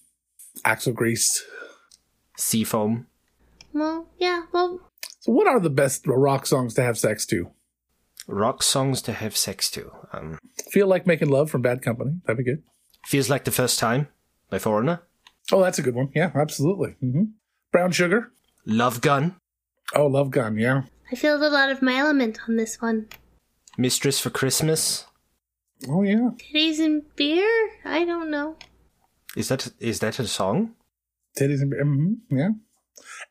Axle 0.64 0.94
grease. 0.94 1.44
Seafoam. 2.38 3.06
Well, 3.74 4.06
yeah, 4.18 4.44
well, 4.50 4.80
So, 5.20 5.32
what 5.32 5.46
are 5.46 5.60
the 5.60 5.70
best 5.70 6.06
rock 6.06 6.46
songs 6.46 6.74
to 6.74 6.82
have 6.82 6.98
sex 6.98 7.24
to? 7.26 7.50
Rock 8.26 8.62
songs 8.62 9.02
to 9.02 9.12
have 9.12 9.36
sex 9.36 9.70
to. 9.72 9.90
Um, 10.12 10.38
Feel 10.70 10.86
like 10.86 11.06
making 11.06 11.28
love 11.28 11.50
from 11.50 11.62
Bad 11.62 11.82
Company. 11.82 12.20
That'd 12.26 12.38
be 12.38 12.44
good. 12.44 12.62
feels 13.06 13.28
like 13.30 13.44
the 13.44 13.50
first 13.50 13.78
time 13.78 14.08
by 14.50 14.58
Foreigner. 14.58 15.02
Oh, 15.52 15.62
that's 15.62 15.78
a 15.78 15.82
good 15.82 15.94
one. 15.94 16.10
Yeah, 16.14 16.30
absolutely. 16.34 16.92
hmm 17.00 17.24
Brown 17.72 17.92
Sugar. 17.92 18.32
Love 18.66 19.00
Gun. 19.00 19.36
Oh, 19.94 20.06
Love 20.06 20.30
Gun. 20.30 20.56
Yeah. 20.56 20.82
I 21.10 21.16
feel 21.16 21.36
a 21.36 21.48
lot 21.48 21.70
of 21.70 21.82
my 21.82 21.96
element 21.96 22.38
on 22.48 22.56
this 22.56 22.80
one. 22.80 23.08
Mistress 23.76 24.20
for 24.20 24.30
Christmas. 24.30 25.06
Oh, 25.88 26.02
yeah. 26.02 26.30
Titties 26.38 26.78
and 26.78 27.02
beer? 27.16 27.70
I 27.84 28.04
don't 28.04 28.30
know. 28.30 28.56
Is 29.36 29.48
that 29.48 29.72
is 29.78 30.00
that 30.00 30.18
a 30.18 30.26
song? 30.26 30.74
Titties 31.38 31.62
and 31.62 31.72
hmm 32.30 32.36
yeah. 32.36 32.50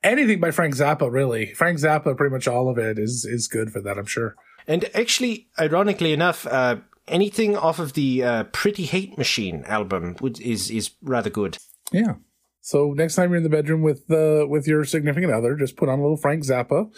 Anything 0.02 0.40
by 0.40 0.52
Frank 0.52 0.76
Zappa, 0.76 1.12
really. 1.12 1.54
Frank 1.54 1.80
Zappa, 1.80 2.16
pretty 2.16 2.34
much 2.34 2.48
all 2.48 2.70
of 2.70 2.78
it 2.78 2.98
is 2.98 3.26
is 3.26 3.48
good 3.48 3.72
for 3.72 3.82
that. 3.82 3.98
I'm 3.98 4.06
sure. 4.06 4.36
And 4.68 4.90
actually, 4.96 5.50
ironically 5.60 6.14
enough, 6.14 6.46
uh, 6.48 6.78
anything 7.08 7.58
off 7.58 7.80
of 7.80 7.94
the 7.94 8.24
uh, 8.24 8.44
Pretty 8.46 8.86
Hate 8.86 9.18
Machine 9.18 9.64
album 9.66 10.16
would, 10.22 10.40
is 10.40 10.70
is 10.72 10.92
rather 11.02 11.30
good. 11.30 11.58
Yeah. 11.92 12.16
So 12.62 12.94
next 12.94 13.16
time 13.16 13.30
you're 13.32 13.38
in 13.38 13.44
the 13.44 13.50
bedroom 13.50 13.82
with 13.82 14.10
uh, 14.12 14.46
with 14.48 14.68
your 14.68 14.86
significant 14.86 15.34
other, 15.34 15.56
just 15.56 15.76
put 15.76 15.90
on 15.90 16.00
a 16.00 16.02
little 16.02 16.18
Frank 16.18 16.46
Zappa, 16.46 16.90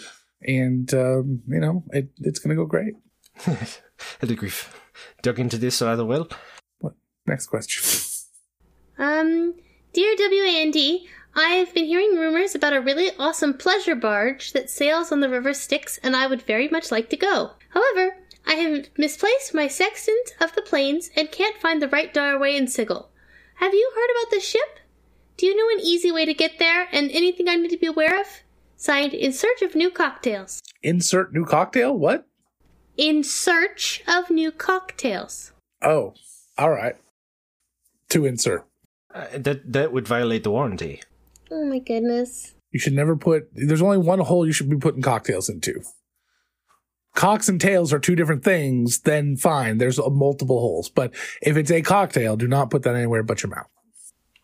and 0.41 0.93
um, 0.93 1.41
you 1.47 1.59
know 1.59 1.83
it, 1.91 2.09
it's 2.19 2.39
gonna 2.39 2.55
go 2.55 2.65
great. 2.65 2.93
I 3.47 4.25
think 4.25 4.41
we've 4.41 4.77
dug 5.21 5.39
into 5.39 5.57
this 5.57 5.81
rather 5.81 6.05
well. 6.05 6.27
What? 6.79 6.93
Next 7.25 7.47
question. 7.47 7.83
Um, 8.97 9.55
dear 9.93 10.15
WAND, 10.15 10.75
I've 11.33 11.73
been 11.73 11.85
hearing 11.85 12.17
rumors 12.17 12.55
about 12.55 12.73
a 12.73 12.81
really 12.81 13.11
awesome 13.17 13.53
pleasure 13.53 13.95
barge 13.95 14.51
that 14.51 14.69
sails 14.69 15.11
on 15.11 15.21
the 15.21 15.29
river 15.29 15.53
Styx, 15.53 15.97
and 16.03 16.15
I 16.15 16.27
would 16.27 16.41
very 16.41 16.67
much 16.67 16.91
like 16.91 17.09
to 17.09 17.17
go. 17.17 17.51
However, 17.69 18.17
I 18.45 18.55
have 18.55 18.89
misplaced 18.97 19.53
my 19.53 19.67
sextant 19.67 20.35
of 20.41 20.53
the 20.55 20.61
planes 20.61 21.09
and 21.15 21.31
can't 21.31 21.57
find 21.57 21.81
the 21.81 21.87
right 21.87 22.13
doorway 22.13 22.55
in 22.55 22.67
Sigil. 22.67 23.09
Have 23.55 23.73
you 23.73 23.91
heard 23.95 24.09
about 24.11 24.31
this 24.31 24.45
ship? 24.45 24.79
Do 25.37 25.45
you 25.45 25.55
know 25.55 25.73
an 25.73 25.85
easy 25.85 26.11
way 26.11 26.25
to 26.25 26.33
get 26.33 26.59
there 26.59 26.87
and 26.91 27.09
anything 27.11 27.47
I 27.47 27.55
need 27.55 27.69
to 27.69 27.77
be 27.77 27.87
aware 27.87 28.19
of? 28.19 28.27
Signed, 28.75 29.13
In 29.13 29.31
Search 29.31 29.61
of 29.61 29.75
New 29.75 29.89
Cocktails. 29.89 30.61
Insert 30.83 31.31
new 31.33 31.45
cocktail. 31.45 31.95
What? 31.97 32.27
In 32.97 33.23
Search 33.23 34.03
of 34.07 34.29
New 34.29 34.51
Cocktails. 34.51 35.53
Oh, 35.81 36.15
all 36.57 36.71
right. 36.71 36.95
To 38.09 38.25
insert. 38.25 38.65
Uh, 39.13 39.27
that 39.33 39.71
that 39.71 39.93
would 39.93 40.07
violate 40.07 40.43
the 40.43 40.51
warranty. 40.51 41.01
Oh 41.51 41.65
my 41.65 41.79
goodness. 41.79 42.53
You 42.71 42.79
should 42.79 42.93
never 42.93 43.15
put. 43.15 43.49
There's 43.53 43.81
only 43.81 43.97
one 43.97 44.19
hole 44.19 44.45
you 44.45 44.53
should 44.53 44.69
be 44.69 44.77
putting 44.77 45.01
cocktails 45.01 45.49
into. 45.49 45.81
Cocks 47.13 47.49
and 47.49 47.59
tails 47.59 47.91
are 47.91 47.99
two 47.99 48.15
different 48.15 48.43
things. 48.43 48.99
Then 48.99 49.35
fine, 49.35 49.77
there's 49.77 49.99
uh, 49.99 50.09
multiple 50.09 50.59
holes. 50.59 50.89
But 50.89 51.13
if 51.41 51.57
it's 51.57 51.69
a 51.69 51.81
cocktail, 51.81 52.37
do 52.37 52.47
not 52.47 52.69
put 52.69 52.83
that 52.83 52.95
anywhere 52.95 53.23
but 53.23 53.43
your 53.43 53.49
mouth. 53.49 53.67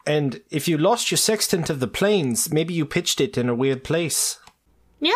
And 0.05 0.41
if 0.49 0.67
you 0.67 0.77
lost 0.77 1.09
your 1.09 1.17
sextant 1.17 1.69
of 1.69 1.79
the 1.79 1.87
planes, 1.87 2.51
maybe 2.51 2.73
you 2.73 2.85
pitched 2.85 3.21
it 3.21 3.37
in 3.37 3.49
a 3.49 3.55
weird 3.55 3.83
place. 3.83 4.39
Yeah. 4.99 5.13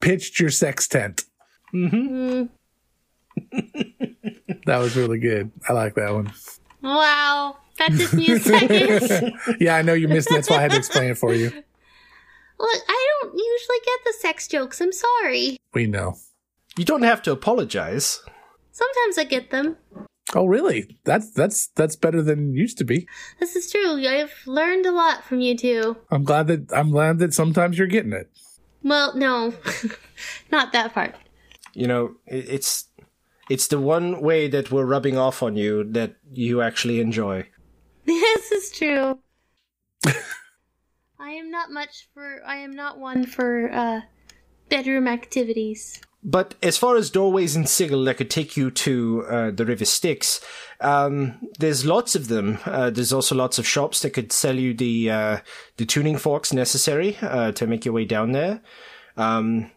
Pitched 0.00 0.40
your 0.40 0.50
sex 0.50 0.88
tent. 0.88 1.24
Mm. 1.72 2.48
That 4.68 4.80
was 4.80 4.96
really 4.96 5.18
good. 5.18 5.50
I 5.66 5.72
like 5.72 5.94
that 5.94 6.12
one. 6.12 6.30
Wow. 6.82 7.56
That 7.78 7.92
took 7.92 8.12
me 8.12 8.32
a 8.32 8.40
second. 8.40 9.32
Yeah, 9.60 9.76
I 9.76 9.82
know 9.82 9.94
you 9.94 10.08
missed 10.08 10.30
it. 10.30 10.34
That's 10.34 10.50
why 10.50 10.56
I 10.56 10.62
had 10.62 10.72
to 10.72 10.76
explain 10.78 11.10
it 11.10 11.18
for 11.18 11.32
you. 11.32 11.50
Look, 12.60 12.82
I 12.88 13.08
don't 13.22 13.34
usually 13.34 13.78
get 13.84 13.98
the 14.04 14.14
sex 14.20 14.48
jokes. 14.48 14.80
I'm 14.80 14.92
sorry. 14.92 15.58
We 15.74 15.86
know. 15.86 16.16
You 16.76 16.84
don't 16.84 17.02
have 17.02 17.22
to 17.22 17.32
apologize. 17.32 18.20
Sometimes 18.72 19.18
I 19.18 19.24
get 19.24 19.50
them. 19.50 19.76
Oh, 20.34 20.46
really? 20.46 20.98
That's 21.04 21.30
that's 21.30 21.68
that's 21.68 21.96
better 21.96 22.20
than 22.20 22.50
it 22.50 22.58
used 22.58 22.78
to 22.78 22.84
be. 22.84 23.08
This 23.40 23.56
is 23.56 23.70
true. 23.70 24.06
I've 24.06 24.34
learned 24.46 24.86
a 24.86 24.92
lot 24.92 25.24
from 25.24 25.40
you 25.40 25.56
two. 25.56 25.96
I'm 26.10 26.24
glad 26.24 26.48
that 26.48 26.72
I'm 26.72 26.90
glad 26.90 27.18
that 27.20 27.32
sometimes 27.32 27.78
you're 27.78 27.86
getting 27.86 28.12
it. 28.12 28.30
Well, 28.82 29.16
no, 29.16 29.54
not 30.52 30.72
that 30.72 30.92
part. 30.92 31.14
You 31.74 31.86
know, 31.86 32.16
it's 32.26 32.86
it's 33.48 33.68
the 33.68 33.80
one 33.80 34.20
way 34.20 34.48
that 34.48 34.70
we're 34.70 34.84
rubbing 34.84 35.16
off 35.16 35.42
on 35.42 35.56
you 35.56 35.84
that 35.92 36.16
you 36.30 36.60
actually 36.60 37.00
enjoy. 37.00 37.48
This 38.08 38.52
is 38.52 38.70
true. 38.70 39.18
I 41.20 41.30
am 41.32 41.50
not 41.50 41.70
much 41.70 42.08
for. 42.14 42.40
I 42.46 42.56
am 42.56 42.74
not 42.74 42.98
one 42.98 43.26
for 43.26 43.70
uh, 43.70 44.00
bedroom 44.70 45.06
activities. 45.06 46.00
But 46.24 46.54
as 46.62 46.78
far 46.78 46.96
as 46.96 47.10
doorways 47.10 47.54
in 47.54 47.66
Sigil 47.66 48.04
that 48.04 48.16
could 48.16 48.30
take 48.30 48.56
you 48.56 48.70
to 48.70 49.26
uh, 49.28 49.50
the 49.50 49.66
River 49.66 49.84
Styx, 49.84 50.40
um, 50.80 51.38
there's 51.58 51.84
lots 51.84 52.14
of 52.14 52.28
them. 52.28 52.58
Uh, 52.64 52.88
there's 52.88 53.12
also 53.12 53.34
lots 53.34 53.58
of 53.58 53.66
shops 53.66 54.00
that 54.00 54.14
could 54.14 54.32
sell 54.32 54.56
you 54.56 54.72
the 54.72 55.10
uh, 55.10 55.38
the 55.76 55.84
tuning 55.84 56.16
forks 56.16 56.50
necessary 56.50 57.18
uh, 57.20 57.52
to 57.52 57.66
make 57.66 57.84
your 57.84 57.92
way 57.92 58.06
down 58.06 58.32
there. 58.32 58.62
Um, 59.18 59.70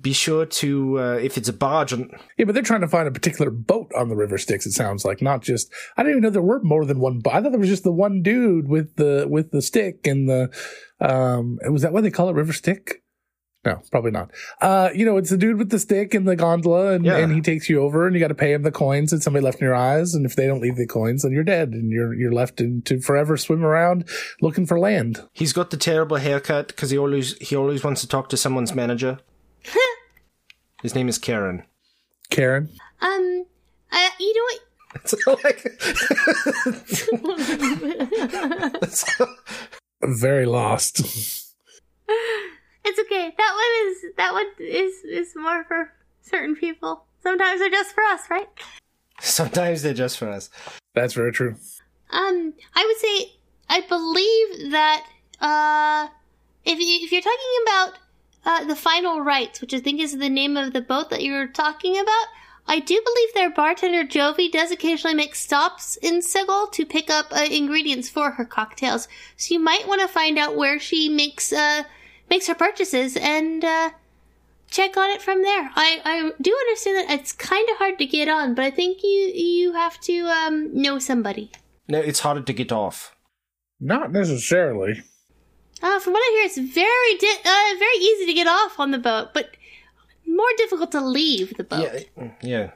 be 0.00 0.12
sure 0.12 0.46
to, 0.46 0.98
uh, 1.00 1.18
if 1.20 1.36
it's 1.36 1.48
a 1.48 1.52
barge, 1.52 1.92
on, 1.92 2.10
Yeah, 2.38 2.44
but 2.44 2.52
they're 2.54 2.62
trying 2.62 2.82
to 2.82 2.88
find 2.88 3.08
a 3.08 3.10
particular 3.10 3.50
boat 3.50 3.90
on 3.96 4.08
the 4.08 4.16
River 4.16 4.38
Styx. 4.38 4.64
It 4.66 4.72
sounds 4.72 5.04
like 5.04 5.20
not 5.20 5.42
just. 5.42 5.72
I 5.96 6.02
didn't 6.02 6.12
even 6.18 6.22
know 6.22 6.30
there 6.30 6.42
were 6.42 6.60
more 6.62 6.84
than 6.84 7.00
one. 7.00 7.18
bo- 7.18 7.30
I 7.30 7.40
thought 7.42 7.50
there 7.50 7.58
was 7.60 7.68
just 7.68 7.82
the 7.84 7.92
one 7.92 8.22
dude 8.22 8.68
with 8.68 8.96
the 8.96 9.26
with 9.28 9.50
the 9.50 9.62
stick 9.62 10.06
and 10.06 10.28
the. 10.28 10.50
Um, 11.00 11.58
was 11.70 11.82
that 11.82 11.92
why 11.92 12.00
they 12.02 12.10
call 12.10 12.28
it, 12.28 12.34
River 12.34 12.52
Stick? 12.52 13.02
No, 13.64 13.78
probably 13.90 14.10
not. 14.10 14.30
Uh, 14.62 14.88
you 14.94 15.04
know, 15.04 15.18
it's 15.18 15.28
the 15.28 15.36
dude 15.36 15.58
with 15.58 15.68
the 15.68 15.78
stick 15.78 16.14
and 16.14 16.26
the 16.26 16.34
gondola, 16.34 16.92
and, 16.94 17.04
Yeah. 17.04 17.18
and 17.18 17.30
he 17.30 17.42
takes 17.42 17.68
you 17.68 17.82
over, 17.82 18.06
and 18.06 18.14
you 18.14 18.20
got 18.20 18.28
to 18.28 18.34
pay 18.34 18.54
him 18.54 18.62
the 18.62 18.70
coins 18.72 19.10
that 19.10 19.22
somebody 19.22 19.44
left 19.44 19.60
in 19.60 19.66
your 19.66 19.74
eyes, 19.74 20.14
and 20.14 20.24
if 20.24 20.34
they 20.34 20.46
don't 20.46 20.62
leave 20.62 20.76
the 20.76 20.86
coins, 20.86 21.22
then 21.24 21.32
you're 21.32 21.44
dead, 21.44 21.70
and 21.72 21.90
you're 21.90 22.14
you're 22.14 22.32
left 22.32 22.60
in, 22.62 22.80
to 22.82 23.00
forever 23.00 23.36
swim 23.36 23.62
around 23.62 24.08
looking 24.40 24.64
for 24.66 24.78
land. 24.78 25.22
he's 25.34 25.52
got 25.52 25.68
the 25.70 25.76
terrible 25.76 26.16
haircut 26.16 26.68
because 26.68 26.88
he 26.90 26.96
always 26.96 27.36
he 27.38 27.54
always 27.54 27.84
wants 27.84 28.00
to 28.00 28.08
talk 28.08 28.28
to 28.30 28.36
someone's 28.38 28.74
manager. 28.74 29.18
His 30.82 30.94
name 30.94 31.08
is 31.08 31.18
Karen. 31.18 31.64
Karen, 32.30 32.68
Um, 33.00 33.44
uh, 33.92 34.08
you 34.18 34.34
know 34.34 34.42
what? 34.44 34.60
It's 34.94 35.14
like 35.44 35.62
very 40.02 40.46
lost. 40.46 41.00
It's 42.84 42.98
okay. 42.98 43.32
That 43.36 43.52
one 43.54 43.88
is 43.88 44.04
that 44.16 44.32
one 44.32 44.46
is 44.58 44.94
is 45.04 45.32
more 45.36 45.64
for 45.64 45.92
certain 46.22 46.56
people. 46.56 47.04
Sometimes 47.22 47.60
they're 47.60 47.70
just 47.70 47.94
for 47.94 48.02
us, 48.04 48.22
right? 48.30 48.48
sometimes 49.22 49.82
they're 49.82 49.92
just 49.92 50.16
for 50.18 50.28
us. 50.30 50.48
That's 50.94 51.12
very 51.12 51.30
true. 51.32 51.54
Um, 52.10 52.54
I 52.74 52.84
would 52.86 52.96
say 52.96 53.32
I 53.68 53.80
believe 53.86 54.70
that 54.72 55.04
uh, 55.40 56.08
if 56.64 56.78
you- 56.78 57.04
if 57.04 57.12
you're 57.12 57.20
talking 57.20 57.56
about 57.64 57.98
uh, 58.44 58.64
the 58.64 58.76
final 58.76 59.20
rites, 59.20 59.60
which 59.60 59.74
I 59.74 59.80
think 59.80 60.00
is 60.00 60.16
the 60.16 60.28
name 60.28 60.56
of 60.56 60.72
the 60.72 60.80
boat 60.80 61.10
that 61.10 61.22
you 61.22 61.32
were 61.32 61.46
talking 61.46 61.98
about, 61.98 62.26
I 62.66 62.78
do 62.78 63.00
believe 63.04 63.34
their 63.34 63.50
bartender 63.50 64.04
Jovi 64.04 64.50
does 64.50 64.70
occasionally 64.70 65.16
make 65.16 65.34
stops 65.34 65.96
in 65.96 66.22
Sigil 66.22 66.68
to 66.68 66.86
pick 66.86 67.10
up 67.10 67.26
uh, 67.32 67.46
ingredients 67.50 68.08
for 68.08 68.32
her 68.32 68.44
cocktails. 68.44 69.08
So 69.36 69.54
you 69.54 69.60
might 69.60 69.88
want 69.88 70.02
to 70.02 70.08
find 70.08 70.38
out 70.38 70.56
where 70.56 70.78
she 70.78 71.08
makes 71.08 71.52
uh 71.52 71.82
makes 72.28 72.46
her 72.46 72.54
purchases 72.54 73.16
and 73.16 73.64
uh 73.64 73.90
check 74.70 74.96
on 74.96 75.10
it 75.10 75.20
from 75.20 75.42
there. 75.42 75.70
I, 75.74 76.00
I 76.04 76.32
do 76.40 76.56
understand 76.60 77.08
that 77.08 77.18
it's 77.18 77.32
kind 77.32 77.68
of 77.70 77.76
hard 77.78 77.98
to 77.98 78.06
get 78.06 78.28
on, 78.28 78.54
but 78.54 78.64
I 78.64 78.70
think 78.70 79.02
you 79.02 79.32
you 79.34 79.72
have 79.72 79.98
to 80.02 80.26
um 80.28 80.70
know 80.72 81.00
somebody. 81.00 81.50
No, 81.88 81.98
it's 81.98 82.20
harder 82.20 82.42
to 82.42 82.52
get 82.52 82.70
off. 82.70 83.16
Not 83.80 84.12
necessarily. 84.12 85.02
Uh, 85.82 85.98
from 85.98 86.12
what 86.12 86.20
I 86.20 86.30
hear, 86.36 86.46
it's 86.46 86.74
very 86.74 87.16
di- 87.18 87.42
uh, 87.44 87.78
very 87.78 87.96
easy 87.98 88.26
to 88.26 88.34
get 88.34 88.46
off 88.46 88.78
on 88.78 88.90
the 88.90 88.98
boat, 88.98 89.32
but 89.32 89.56
more 90.26 90.50
difficult 90.56 90.92
to 90.92 91.00
leave 91.00 91.56
the 91.56 91.64
boat. 91.64 92.06
Yeah, 92.16 92.30
yeah. 92.42 92.70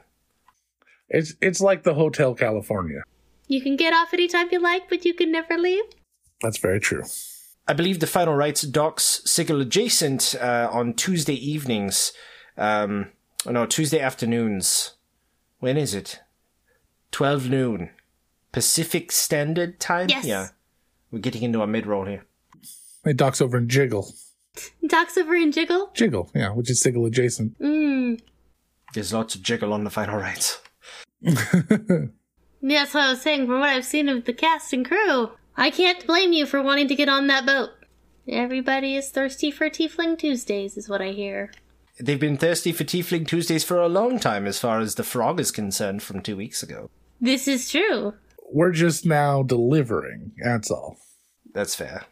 It's 1.09 1.33
it's 1.41 1.61
like 1.61 1.83
the 1.83 1.93
Hotel 1.93 2.33
California. 2.33 3.03
You 3.47 3.61
can 3.61 3.75
get 3.75 3.93
off 3.93 4.13
anytime 4.13 4.47
you 4.51 4.59
like, 4.59 4.89
but 4.89 5.05
you 5.05 5.13
can 5.13 5.31
never 5.31 5.57
leave. 5.57 5.83
That's 6.41 6.57
very 6.57 6.79
true. 6.79 7.03
I 7.67 7.73
believe 7.73 7.99
the 7.99 8.07
final 8.07 8.35
rites 8.35 8.61
docks 8.61 9.21
Sigil 9.25 9.61
adjacent 9.61 10.35
uh, 10.39 10.69
on 10.71 10.93
Tuesday 10.93 11.33
evenings. 11.33 12.13
Um, 12.57 13.11
oh 13.45 13.51
no, 13.51 13.65
Tuesday 13.65 13.99
afternoons. 13.99 14.93
When 15.59 15.77
is 15.77 15.93
it? 15.93 16.21
12 17.11 17.49
noon. 17.49 17.89
Pacific 18.51 19.11
Standard 19.11 19.79
Time? 19.79 20.09
Yes. 20.09 20.25
Yeah. 20.25 20.49
We're 21.11 21.19
getting 21.19 21.43
into 21.43 21.61
a 21.61 21.67
mid 21.67 21.85
roll 21.85 22.05
here. 22.05 22.25
It 23.05 23.17
docks 23.17 23.41
over 23.41 23.57
in 23.57 23.69
Jiggle. 23.69 24.13
Docks 24.87 25.17
over 25.17 25.35
and 25.35 25.53
jiggle. 25.53 25.91
Jiggle, 25.93 26.29
yeah, 26.33 26.51
which 26.51 26.69
is 26.69 26.81
jiggle 26.81 27.05
adjacent. 27.05 27.59
Mm. 27.59 28.21
There's 28.93 29.13
lots 29.13 29.35
of 29.35 29.41
jiggle 29.41 29.73
on 29.73 29.83
the 29.83 29.89
final 29.89 30.17
rites. 30.17 30.61
Yeah, 31.21 31.43
that's 32.61 32.93
what 32.93 33.03
I 33.03 33.09
was 33.09 33.21
saying. 33.21 33.47
From 33.47 33.59
what 33.59 33.69
I've 33.69 33.85
seen 33.85 34.09
of 34.09 34.25
the 34.25 34.33
cast 34.33 34.73
and 34.73 34.85
crew, 34.85 35.31
I 35.57 35.71
can't 35.71 36.05
blame 36.05 36.33
you 36.33 36.45
for 36.45 36.61
wanting 36.61 36.87
to 36.87 36.95
get 36.95 37.09
on 37.09 37.27
that 37.27 37.45
boat. 37.45 37.71
Everybody 38.27 38.95
is 38.95 39.09
thirsty 39.09 39.51
for 39.51 39.69
Tiefling 39.69 40.17
Tuesdays, 40.17 40.77
is 40.77 40.89
what 40.89 41.01
I 41.01 41.11
hear. 41.11 41.51
They've 41.99 42.19
been 42.19 42.37
thirsty 42.37 42.71
for 42.71 42.83
Tiefling 42.83 43.27
Tuesdays 43.27 43.63
for 43.63 43.79
a 43.79 43.87
long 43.87 44.19
time, 44.19 44.47
as 44.47 44.59
far 44.59 44.79
as 44.79 44.95
the 44.95 45.03
frog 45.03 45.39
is 45.39 45.51
concerned, 45.51 46.01
from 46.03 46.21
two 46.21 46.35
weeks 46.35 46.63
ago. 46.63 46.89
This 47.21 47.47
is 47.47 47.69
true. 47.69 48.13
We're 48.51 48.71
just 48.71 49.05
now 49.05 49.43
delivering. 49.43 50.33
That's 50.43 50.71
all. 50.71 50.97
That's 51.53 51.75
fair. 51.75 52.05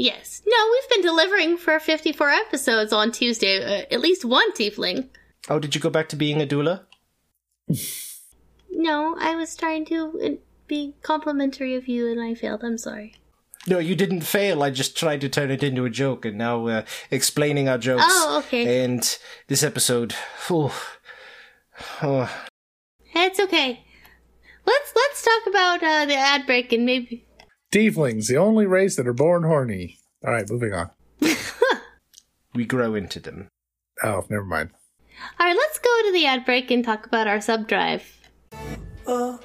Yes. 0.00 0.40
No, 0.46 0.56
we've 0.72 0.88
been 0.88 1.02
delivering 1.02 1.58
for 1.58 1.78
54 1.78 2.30
episodes 2.30 2.90
on 2.90 3.12
Tuesday. 3.12 3.62
Uh, 3.62 3.84
at 3.90 4.00
least 4.00 4.24
one 4.24 4.50
Tiefling. 4.52 5.10
Oh, 5.50 5.58
did 5.58 5.74
you 5.74 5.80
go 5.80 5.90
back 5.90 6.08
to 6.08 6.16
being 6.16 6.40
a 6.40 6.46
doula? 6.46 6.86
No, 8.70 9.14
I 9.20 9.34
was 9.36 9.54
trying 9.54 9.84
to 9.86 10.18
uh, 10.24 10.28
be 10.66 10.94
complimentary 11.02 11.74
of 11.74 11.86
you 11.86 12.10
and 12.10 12.18
I 12.18 12.32
failed. 12.32 12.64
I'm 12.64 12.78
sorry. 12.78 13.14
No, 13.66 13.78
you 13.78 13.94
didn't 13.94 14.22
fail. 14.22 14.62
I 14.62 14.70
just 14.70 14.96
tried 14.96 15.20
to 15.20 15.28
turn 15.28 15.50
it 15.50 15.62
into 15.62 15.84
a 15.84 15.90
joke, 15.90 16.24
and 16.24 16.38
now 16.38 16.66
uh, 16.66 16.84
explaining 17.10 17.68
our 17.68 17.76
jokes. 17.76 18.04
Oh, 18.06 18.42
okay. 18.46 18.82
And 18.82 19.18
this 19.48 19.62
episode, 19.62 20.14
oh, 20.48 20.72
It's 23.14 23.38
okay. 23.38 23.84
Let's 24.64 24.92
let's 24.96 25.22
talk 25.22 25.46
about 25.46 25.82
uh, 25.82 26.06
the 26.06 26.16
ad 26.16 26.46
break 26.46 26.72
and 26.72 26.86
maybe 26.86 27.26
Tieflings, 27.72 28.26
the 28.26 28.36
only 28.36 28.66
race 28.66 28.96
that 28.96 29.06
are 29.06 29.12
born 29.12 29.44
horny. 29.44 30.00
All 30.26 30.32
right, 30.32 30.50
moving 30.50 30.74
on. 30.74 30.90
we 32.54 32.64
grow 32.64 32.96
into 32.96 33.20
them. 33.20 33.48
Oh, 34.02 34.26
never 34.28 34.44
mind. 34.44 34.70
All 35.38 35.46
right, 35.46 35.56
let's 35.56 35.78
go 35.78 36.02
to 36.06 36.12
the 36.12 36.26
ad 36.26 36.44
break 36.44 36.72
and 36.72 36.84
talk 36.84 37.06
about 37.06 37.28
our 37.28 37.40
sub 37.40 37.68
drive. 37.68 38.18
I 39.06 39.38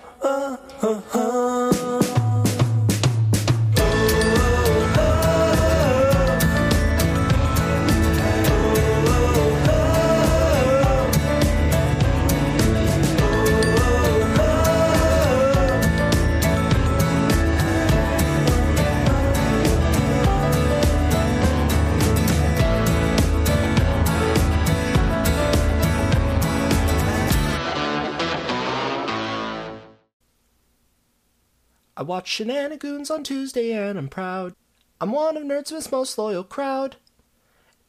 watch 32.15 32.29
Shenanigans 32.29 33.11
on 33.11 33.25
Tuesday 33.25 33.73
and 33.73 33.99
I'm 33.99 34.07
proud. 34.07 34.53
I'm 35.01 35.11
one 35.11 35.35
of 35.35 35.43
Nerdsmith's 35.43 35.91
most 35.91 36.17
loyal 36.17 36.45
crowd. 36.45 36.95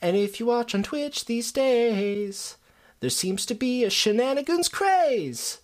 And 0.02 0.16
if 0.16 0.40
you 0.40 0.46
watch 0.46 0.74
on 0.74 0.82
Twitch 0.82 1.26
these 1.26 1.52
days, 1.52 2.56
there 2.98 3.08
seems 3.08 3.46
to 3.46 3.54
be 3.54 3.84
a 3.84 3.88
Shenanigans 3.88 4.68
craze. 4.68 5.58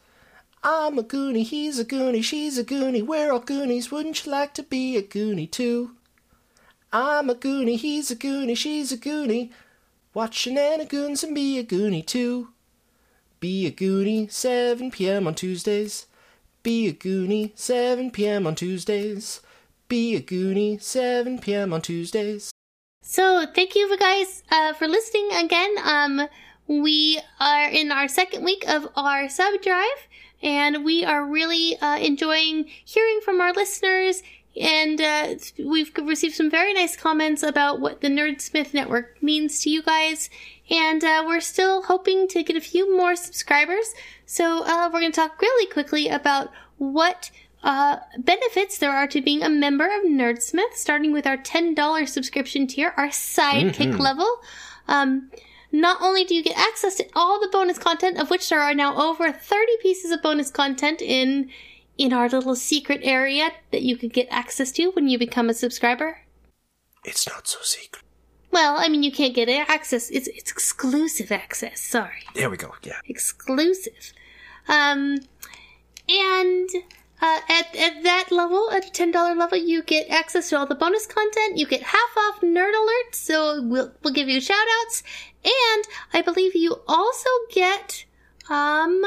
I'm 0.63 0.97
a 0.97 1.03
Goonie, 1.03 1.43
he's 1.43 1.81
a 1.81 1.85
Goonie, 1.85 2.23
she's 2.23 2.57
a 2.57 2.63
Goonie, 2.63 3.05
we're 3.05 3.33
all 3.33 3.41
Goonies, 3.41 3.91
wouldn't 3.91 4.25
you 4.25 4.31
like 4.31 4.55
to 4.55 4.63
be 4.63 4.97
a 4.97 5.03
Goonie 5.03 5.51
too? 5.51 5.97
I'm 6.93 7.29
a 7.31 7.35
Goonie, 7.35 7.79
he's 7.79 8.13
a 8.13 8.17
Goonie, 8.17 8.57
she's 8.57 8.93
a 8.93 8.97
Goonie, 8.97 9.51
watch 10.15 10.37
Shenanigans 10.37 11.25
and 11.25 11.35
be 11.35 11.59
a 11.59 11.65
Goonie 11.65 12.07
too. 12.07 12.51
Be 13.41 13.67
a 13.67 13.73
Goonie, 13.73 14.31
7 14.31 14.93
p.m. 14.93 15.27
on 15.27 15.35
Tuesdays. 15.35 16.07
Be 16.63 16.89
a 16.89 16.93
Goonie, 16.93 17.59
7 17.59 18.13
p.m. 18.13 18.47
on 18.47 18.55
Tuesdays. 18.55 19.41
Be 19.89 20.15
a 20.15 20.21
Goonie, 20.21 20.81
7 20.81 21.41
p.m. 21.41 21.73
on 21.73 21.83
Tuesdays. 21.83 22.53
So 23.03 23.47
thank 23.53 23.75
you 23.75 23.97
guys 23.99 24.45
uh, 24.51 24.73
for 24.75 24.87
listening 24.87 25.31
again. 25.33 25.75
Um, 25.83 26.29
we 26.69 27.21
are 27.41 27.69
in 27.69 27.91
our 27.91 28.07
second 28.07 28.45
week 28.45 28.65
of 28.69 28.89
our 28.95 29.29
sub 29.29 29.61
drive, 29.61 30.07
and 30.41 30.85
we 30.85 31.05
are 31.05 31.27
really 31.27 31.77
uh, 31.81 31.99
enjoying 31.99 32.67
hearing 32.85 33.21
from 33.25 33.41
our 33.41 33.53
listeners. 33.53 34.23
And 34.61 35.01
uh, 35.01 35.35
we've 35.59 35.91
received 36.03 36.35
some 36.35 36.51
very 36.51 36.75
nice 36.75 36.97
comments 36.97 37.43
about 37.43 37.81
what 37.81 38.01
the 38.01 38.09
Nerdsmith 38.09 38.75
Network 38.75 39.23
means 39.23 39.61
to 39.61 39.71
you 39.71 39.83
guys. 39.83 40.29
And 40.71 41.03
uh, 41.03 41.25
we're 41.27 41.41
still 41.41 41.83
hoping 41.85 42.29
to 42.29 42.43
get 42.43 42.57
a 42.57 42.61
few 42.61 42.95
more 42.95 43.17
subscribers. 43.17 43.95
So 44.27 44.65
uh, 44.65 44.91
we're 44.93 45.01
going 45.01 45.13
to 45.13 45.21
talk 45.21 45.41
really 45.41 45.67
quickly 45.71 46.09
about 46.09 46.51
what 46.77 47.31
uh, 47.63 47.99
benefits 48.19 48.79
there 48.79 48.93
are 48.93 49.07
to 49.07 49.23
being 49.23 49.43
a 49.43 49.49
member 49.49 49.87
of 49.87 50.05
Nerdsmith, 50.05 50.75
starting 50.75 51.13
with 51.13 51.27
our 51.27 51.37
$10 51.37 52.09
subscription 52.09 52.67
tier, 52.67 52.93
our 52.97 53.09
sidekick 53.09 53.99
level. 53.99 54.41
Um, 54.89 55.31
not 55.71 56.03
only 56.03 56.25
do 56.25 56.35
you 56.35 56.43
get 56.43 56.59
access 56.59 56.97
to 56.97 57.07
all 57.15 57.41
the 57.41 57.49
bonus 57.49 57.79
content, 57.79 58.19
of 58.19 58.31
which 58.31 58.49
there 58.51 58.61
are 58.61 58.75
now 58.75 58.95
over 58.97 59.33
30 59.33 59.73
pieces 59.81 60.11
of 60.11 60.23
bonus 60.23 60.51
content 60.51 61.01
in 61.01 61.51
in 61.99 62.13
our 62.13 62.29
little 62.29 62.57
secret 62.57 63.01
area 63.03 63.51
that 63.71 63.83
you 63.83 63.97
could 63.97 64.13
get 64.13 64.27
access 64.31 64.73
to 64.73 64.91
when 64.93 65.09
you 65.09 65.19
become 65.19 65.49
a 65.51 65.55
subscriber. 65.55 66.19
It's 67.05 67.29
not 67.29 67.47
so 67.49 67.59
secret. 67.63 68.03
Well, 68.51 68.77
I 68.79 68.89
mean, 68.89 69.03
you 69.03 69.11
can't 69.13 69.35
get 69.35 69.49
access. 69.49 70.11
It's 70.11 70.29
it's 70.29 70.51
exclusive 70.51 71.33
access. 71.33 71.81
Sorry, 71.81 72.23
There 72.35 72.51
we 72.51 72.57
go. 72.57 72.75
Yeah. 72.83 73.01
exclusive. 73.07 74.13
Um, 74.69 75.19
and 76.09 76.69
uh, 77.21 77.41
at 77.49 77.75
at 77.77 78.03
that 78.03 78.29
level, 78.31 78.71
at 78.71 78.85
a 78.87 78.91
ten 78.91 79.11
dollar 79.11 79.35
level, 79.35 79.57
you 79.59 79.83
get 79.83 80.09
access 80.11 80.51
to 80.51 80.59
all 80.59 80.67
the 80.67 80.75
bonus 80.75 81.07
content. 81.07 81.57
You 81.57 81.67
get 81.67 81.83
half 81.83 82.17
off 82.17 82.41
nerd 82.43 82.73
alerts, 82.75 83.15
so 83.15 83.63
we'll 83.63 83.93
we'll 84.03 84.13
give 84.13 84.29
you 84.29 84.41
shout 84.41 84.67
outs, 84.83 85.03
and 85.45 85.85
I 86.13 86.21
believe 86.23 86.55
you 86.55 86.77
also 86.87 87.31
get 87.53 88.05
um 88.51 89.03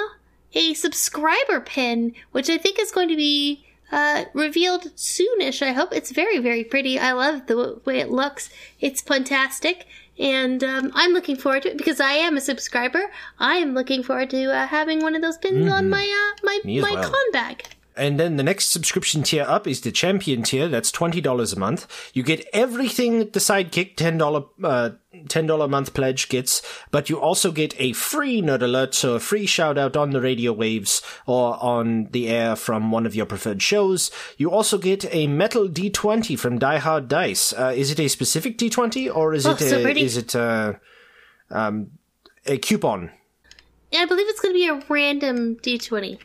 a 0.55 0.73
subscriber 0.73 1.59
pin, 1.59 2.13
which 2.31 2.49
I 2.49 2.57
think 2.57 2.79
is 2.79 2.91
going 2.91 3.09
to 3.09 3.15
be 3.15 3.65
uh, 3.91 4.25
revealed 4.33 4.85
soonish. 4.95 5.61
I 5.61 5.73
hope 5.73 5.93
it's 5.93 6.11
very, 6.11 6.39
very 6.39 6.63
pretty. 6.63 6.97
I 6.97 7.11
love 7.11 7.45
the 7.47 7.55
w- 7.55 7.81
way 7.85 7.99
it 7.99 8.09
looks. 8.09 8.49
It's 8.79 9.01
fantastic, 9.01 9.85
and 10.17 10.63
um, 10.63 10.91
I'm 10.95 11.11
looking 11.11 11.35
forward 11.35 11.63
to 11.63 11.71
it 11.71 11.77
because 11.77 11.99
I 11.99 12.13
am 12.13 12.35
a 12.37 12.41
subscriber. 12.41 13.11
I 13.37 13.55
am 13.57 13.73
looking 13.73 14.01
forward 14.01 14.31
to 14.31 14.51
uh, 14.51 14.65
having 14.67 15.01
one 15.01 15.15
of 15.15 15.21
those 15.21 15.37
pins 15.37 15.71
on 15.71 15.89
my 15.89 16.01
uh, 16.03 16.39
my 16.43 16.59
Me 16.63 16.81
my 16.81 16.91
well. 16.93 17.03
con 17.11 17.31
bag. 17.31 17.63
And 17.97 18.19
then 18.19 18.35
the 18.35 18.43
next 18.43 18.71
subscription 18.71 19.23
tier 19.23 19.45
up 19.47 19.65
is 19.67 19.81
the 19.81 19.91
champion 19.91 20.43
tier. 20.43 20.67
That's 20.67 20.91
twenty 20.91 21.21
dollars 21.21 21.53
a 21.53 21.59
month. 21.59 22.11
You 22.13 22.23
get 22.23 22.45
everything 22.51 23.19
the 23.31 23.39
sidekick 23.39 23.95
ten 23.95 24.17
dollar 24.17 24.43
uh, 24.63 24.89
ten 25.29 25.47
dollar 25.47 25.65
a 25.65 25.69
month 25.69 25.93
pledge 25.93 26.27
gets, 26.27 26.61
but 26.91 27.09
you 27.09 27.19
also 27.19 27.51
get 27.53 27.73
a 27.79 27.93
free 27.93 28.41
nerd 28.41 28.61
alert, 28.61 28.93
so 28.95 29.15
a 29.15 29.19
free 29.19 29.45
shout 29.45 29.77
out 29.77 29.95
on 29.95 30.09
the 30.09 30.19
radio 30.19 30.51
waves 30.51 31.01
or 31.25 31.57
on 31.63 32.09
the 32.11 32.27
air 32.27 32.55
from 32.57 32.91
one 32.91 33.05
of 33.05 33.15
your 33.15 33.25
preferred 33.25 33.61
shows. 33.61 34.11
You 34.37 34.51
also 34.51 34.77
get 34.77 35.05
a 35.13 35.27
metal 35.27 35.67
D 35.69 35.89
twenty 35.89 36.35
from 36.35 36.59
Die 36.59 36.77
Hard 36.79 37.07
Dice. 37.07 37.53
Uh, 37.53 37.73
is 37.75 37.91
it 37.91 37.99
a 37.99 38.09
specific 38.09 38.57
D 38.57 38.69
twenty 38.69 39.09
or 39.09 39.33
is 39.33 39.47
Oh, 39.47 39.51
it 39.51 39.59
so 39.59 39.79
a, 39.79 39.83
pretty. 39.83 40.01
is 40.01 40.17
it 40.17 40.35
uh 40.35 40.73
um, 41.49 41.91
a 42.45 42.57
coupon? 42.57 43.11
And 43.93 44.01
I 44.01 44.05
believe 44.05 44.27
it's 44.27 44.41
going 44.41 44.53
to 44.53 44.57
be 44.57 44.67
a 44.67 44.83
random 44.89 45.55
d20. 45.57 46.19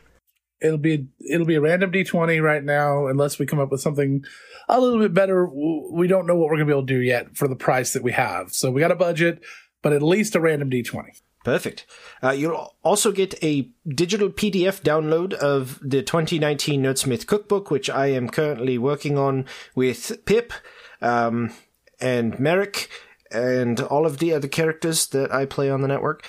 It'll 0.61 0.79
be 0.79 1.09
it'll 1.29 1.47
be 1.47 1.55
a 1.55 1.61
random 1.61 1.93
d20 1.93 2.43
right 2.43 2.63
now, 2.63 3.07
unless 3.07 3.39
we 3.39 3.47
come 3.47 3.59
up 3.59 3.71
with 3.71 3.81
something 3.81 4.25
a 4.69 4.81
little 4.81 4.99
bit 4.99 5.15
better. 5.15 5.47
We 5.47 6.07
don't 6.07 6.27
know 6.27 6.37
what 6.37 6.49
we're 6.49 6.57
gonna 6.57 6.67
be 6.67 6.73
able 6.73 6.87
to 6.87 6.95
do 6.95 7.01
yet 7.01 7.37
for 7.37 7.49
the 7.49 7.57
price 7.57 7.93
that 7.93 8.03
we 8.03 8.13
have. 8.13 8.53
So 8.53 8.71
we 8.71 8.81
got 8.81 8.93
a 8.93 8.97
budget, 8.97 9.43
but 9.83 9.93
at 9.93 10.03
least 10.03 10.35
a 10.35 10.41
random 10.41 10.71
d20. 10.71 11.21
Perfect. 11.45 11.87
Uh, 12.23 12.33
you'll 12.33 12.75
also 12.83 13.13
get 13.13 13.43
a 13.43 13.71
digital 13.89 14.29
PDF 14.29 14.83
download 14.83 15.33
of 15.33 15.81
the 15.83 16.03
2019 16.03 16.83
Nerdsmith 16.83 17.27
cookbook, 17.27 17.71
which 17.71 17.89
I 17.89 18.09
am 18.09 18.29
currently 18.29 18.77
working 18.77 19.17
on 19.17 19.47
with 19.75 20.23
Pip 20.27 20.53
um, 21.01 21.55
and 21.99 22.39
Merrick 22.39 22.91
and 23.31 23.81
all 23.81 24.05
of 24.05 24.19
the 24.19 24.35
other 24.35 24.49
characters 24.49 25.07
that 25.09 25.33
I 25.33 25.47
play 25.47 25.71
on 25.71 25.81
the 25.81 25.89
network. 25.89 26.27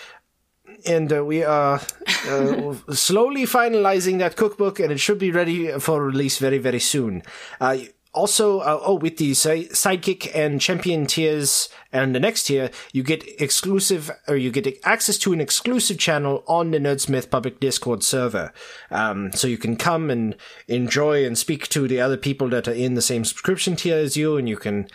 And 0.85 1.11
uh, 1.11 1.25
we 1.25 1.43
are 1.43 1.81
uh, 2.27 2.75
slowly 2.93 3.43
finalizing 3.43 4.19
that 4.19 4.35
cookbook, 4.35 4.79
and 4.79 4.91
it 4.91 4.99
should 4.99 5.19
be 5.19 5.31
ready 5.31 5.71
for 5.79 6.03
release 6.03 6.37
very, 6.37 6.57
very 6.57 6.79
soon. 6.79 7.23
Uh, 7.59 7.77
also, 8.13 8.59
uh, 8.59 8.79
oh, 8.83 8.95
with 8.95 9.17
the 9.17 9.33
si- 9.33 9.69
sidekick 9.69 10.29
and 10.35 10.59
champion 10.59 11.05
tiers 11.05 11.69
and 11.93 12.13
the 12.13 12.19
next 12.19 12.43
tier, 12.43 12.69
you 12.91 13.03
get 13.03 13.23
exclusive, 13.41 14.11
or 14.27 14.35
you 14.35 14.51
get 14.51 14.67
access 14.83 15.17
to 15.19 15.31
an 15.31 15.39
exclusive 15.39 15.97
channel 15.97 16.43
on 16.45 16.71
the 16.71 16.77
Nerdsmith 16.77 17.29
public 17.29 17.61
Discord 17.61 18.03
server. 18.03 18.51
Um, 18.89 19.31
so 19.31 19.47
you 19.47 19.57
can 19.57 19.77
come 19.77 20.09
and 20.09 20.35
enjoy 20.67 21.25
and 21.25 21.37
speak 21.37 21.69
to 21.69 21.87
the 21.87 22.01
other 22.01 22.17
people 22.17 22.49
that 22.49 22.67
are 22.67 22.73
in 22.73 22.95
the 22.95 23.01
same 23.01 23.23
subscription 23.23 23.77
tier 23.77 23.97
as 23.97 24.17
you, 24.17 24.35
and 24.35 24.49
you 24.49 24.57
can 24.57 24.87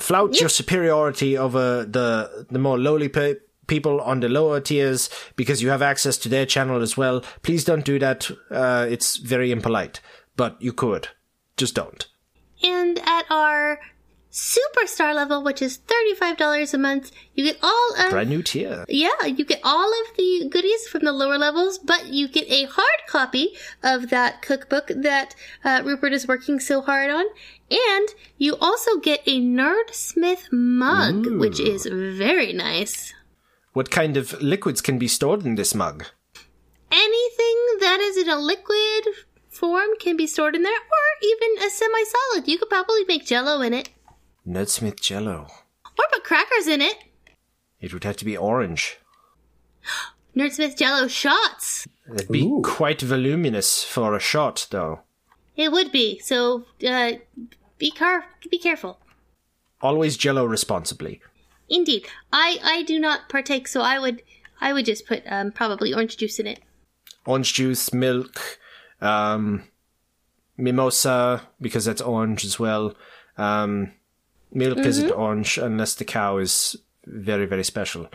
flout 0.00 0.40
your 0.40 0.48
superiority 0.48 1.36
over 1.38 1.84
the 1.84 2.46
the 2.50 2.58
more 2.58 2.78
lowly 2.78 3.08
pe- 3.08 3.36
people 3.66 4.00
on 4.00 4.20
the 4.20 4.28
lower 4.28 4.60
tiers 4.60 5.10
because 5.36 5.62
you 5.62 5.70
have 5.70 5.82
access 5.82 6.16
to 6.18 6.28
their 6.28 6.46
channel 6.46 6.82
as 6.82 6.96
well. 6.96 7.22
Please 7.42 7.64
don't 7.64 7.84
do 7.84 7.98
that. 7.98 8.30
Uh, 8.50 8.86
it's 8.88 9.16
very 9.16 9.50
impolite, 9.50 10.00
but 10.36 10.60
you 10.60 10.72
could. 10.72 11.08
Just 11.56 11.74
don't. 11.74 12.06
And 12.62 12.98
at 12.98 13.24
our 13.30 13.80
superstar 14.36 15.14
level, 15.14 15.42
which 15.42 15.62
is 15.62 15.78
$35 16.18 16.74
a 16.74 16.78
month, 16.78 17.10
you 17.34 17.44
get 17.44 17.58
all 17.62 17.94
of 17.98 18.10
Brand 18.10 18.28
new 18.28 18.42
tier. 18.42 18.84
Yeah, 18.88 19.24
you 19.24 19.44
get 19.44 19.60
all 19.64 19.88
of 19.88 20.16
the 20.16 20.48
goodies 20.50 20.86
from 20.88 21.04
the 21.04 21.12
lower 21.12 21.38
levels, 21.38 21.78
but 21.78 22.08
you 22.08 22.28
get 22.28 22.46
a 22.50 22.64
hard 22.64 23.00
copy 23.08 23.56
of 23.82 24.10
that 24.10 24.42
cookbook 24.42 24.88
that 24.88 25.34
uh, 25.64 25.82
Rupert 25.84 26.12
is 26.12 26.28
working 26.28 26.60
so 26.60 26.82
hard 26.82 27.10
on. 27.10 27.24
And 27.70 28.08
you 28.38 28.56
also 28.60 28.98
get 28.98 29.22
a 29.26 29.40
Nerdsmith 29.40 30.52
mug, 30.52 31.26
which 31.38 31.58
is 31.58 31.86
very 31.90 32.52
nice. 32.52 33.12
What 33.76 33.90
kind 33.90 34.16
of 34.16 34.40
liquids 34.40 34.80
can 34.80 34.98
be 34.98 35.06
stored 35.06 35.44
in 35.44 35.56
this 35.56 35.74
mug? 35.74 36.06
Anything 36.90 37.56
that 37.80 37.98
is 38.00 38.16
in 38.16 38.30
a 38.30 38.38
liquid 38.38 39.04
form 39.50 39.90
can 40.00 40.16
be 40.16 40.26
stored 40.26 40.56
in 40.56 40.62
there, 40.62 40.72
or 40.72 41.06
even 41.22 41.58
a 41.62 41.68
semi 41.68 42.04
solid. 42.04 42.48
You 42.48 42.56
could 42.56 42.70
probably 42.70 43.04
make 43.04 43.26
jello 43.26 43.60
in 43.60 43.74
it, 43.74 43.90
Nerdsmith 44.48 44.98
Jello. 45.00 45.48
or 45.84 46.04
put 46.10 46.24
crackers 46.24 46.66
in 46.66 46.80
it. 46.80 46.96
It 47.78 47.92
would 47.92 48.04
have 48.04 48.16
to 48.16 48.24
be 48.24 48.34
orange. 48.34 48.96
Nerdsmith 50.34 50.78
jello 50.78 51.06
shots. 51.06 51.86
That'd 52.06 52.28
be 52.28 52.46
Ooh. 52.46 52.62
quite 52.64 53.02
voluminous 53.02 53.84
for 53.84 54.16
a 54.16 54.20
shot, 54.20 54.68
though. 54.70 55.00
It 55.54 55.70
would 55.70 55.92
be. 55.92 56.18
So, 56.20 56.64
uh, 56.88 57.12
be 57.76 57.90
car- 57.90 58.24
be 58.50 58.58
careful. 58.58 59.00
Always 59.82 60.16
Jello 60.16 60.46
responsibly. 60.46 61.20
Indeed, 61.68 62.06
I 62.32 62.58
I 62.62 62.82
do 62.84 62.98
not 62.98 63.28
partake, 63.28 63.66
so 63.68 63.80
I 63.80 63.98
would 63.98 64.22
I 64.60 64.72
would 64.72 64.84
just 64.86 65.06
put 65.06 65.22
um, 65.26 65.52
probably 65.52 65.92
orange 65.92 66.16
juice 66.16 66.38
in 66.38 66.46
it. 66.46 66.60
Orange 67.26 67.54
juice, 67.54 67.92
milk, 67.92 68.58
um, 69.00 69.64
mimosa 70.56 71.42
because 71.60 71.84
that's 71.84 72.00
orange 72.00 72.44
as 72.44 72.58
well. 72.58 72.94
Um, 73.36 73.92
milk 74.52 74.78
isn't 74.78 75.10
orange 75.10 75.58
unless 75.58 75.94
the 75.94 76.04
cow 76.04 76.38
is 76.38 76.76
very 77.04 77.46
very 77.46 77.64
special. 77.64 78.08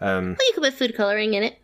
Um, 0.00 0.36
Well, 0.38 0.46
you 0.48 0.52
could 0.54 0.62
put 0.64 0.74
food 0.74 0.96
coloring 0.96 1.34
in 1.34 1.42
it. 1.42 1.58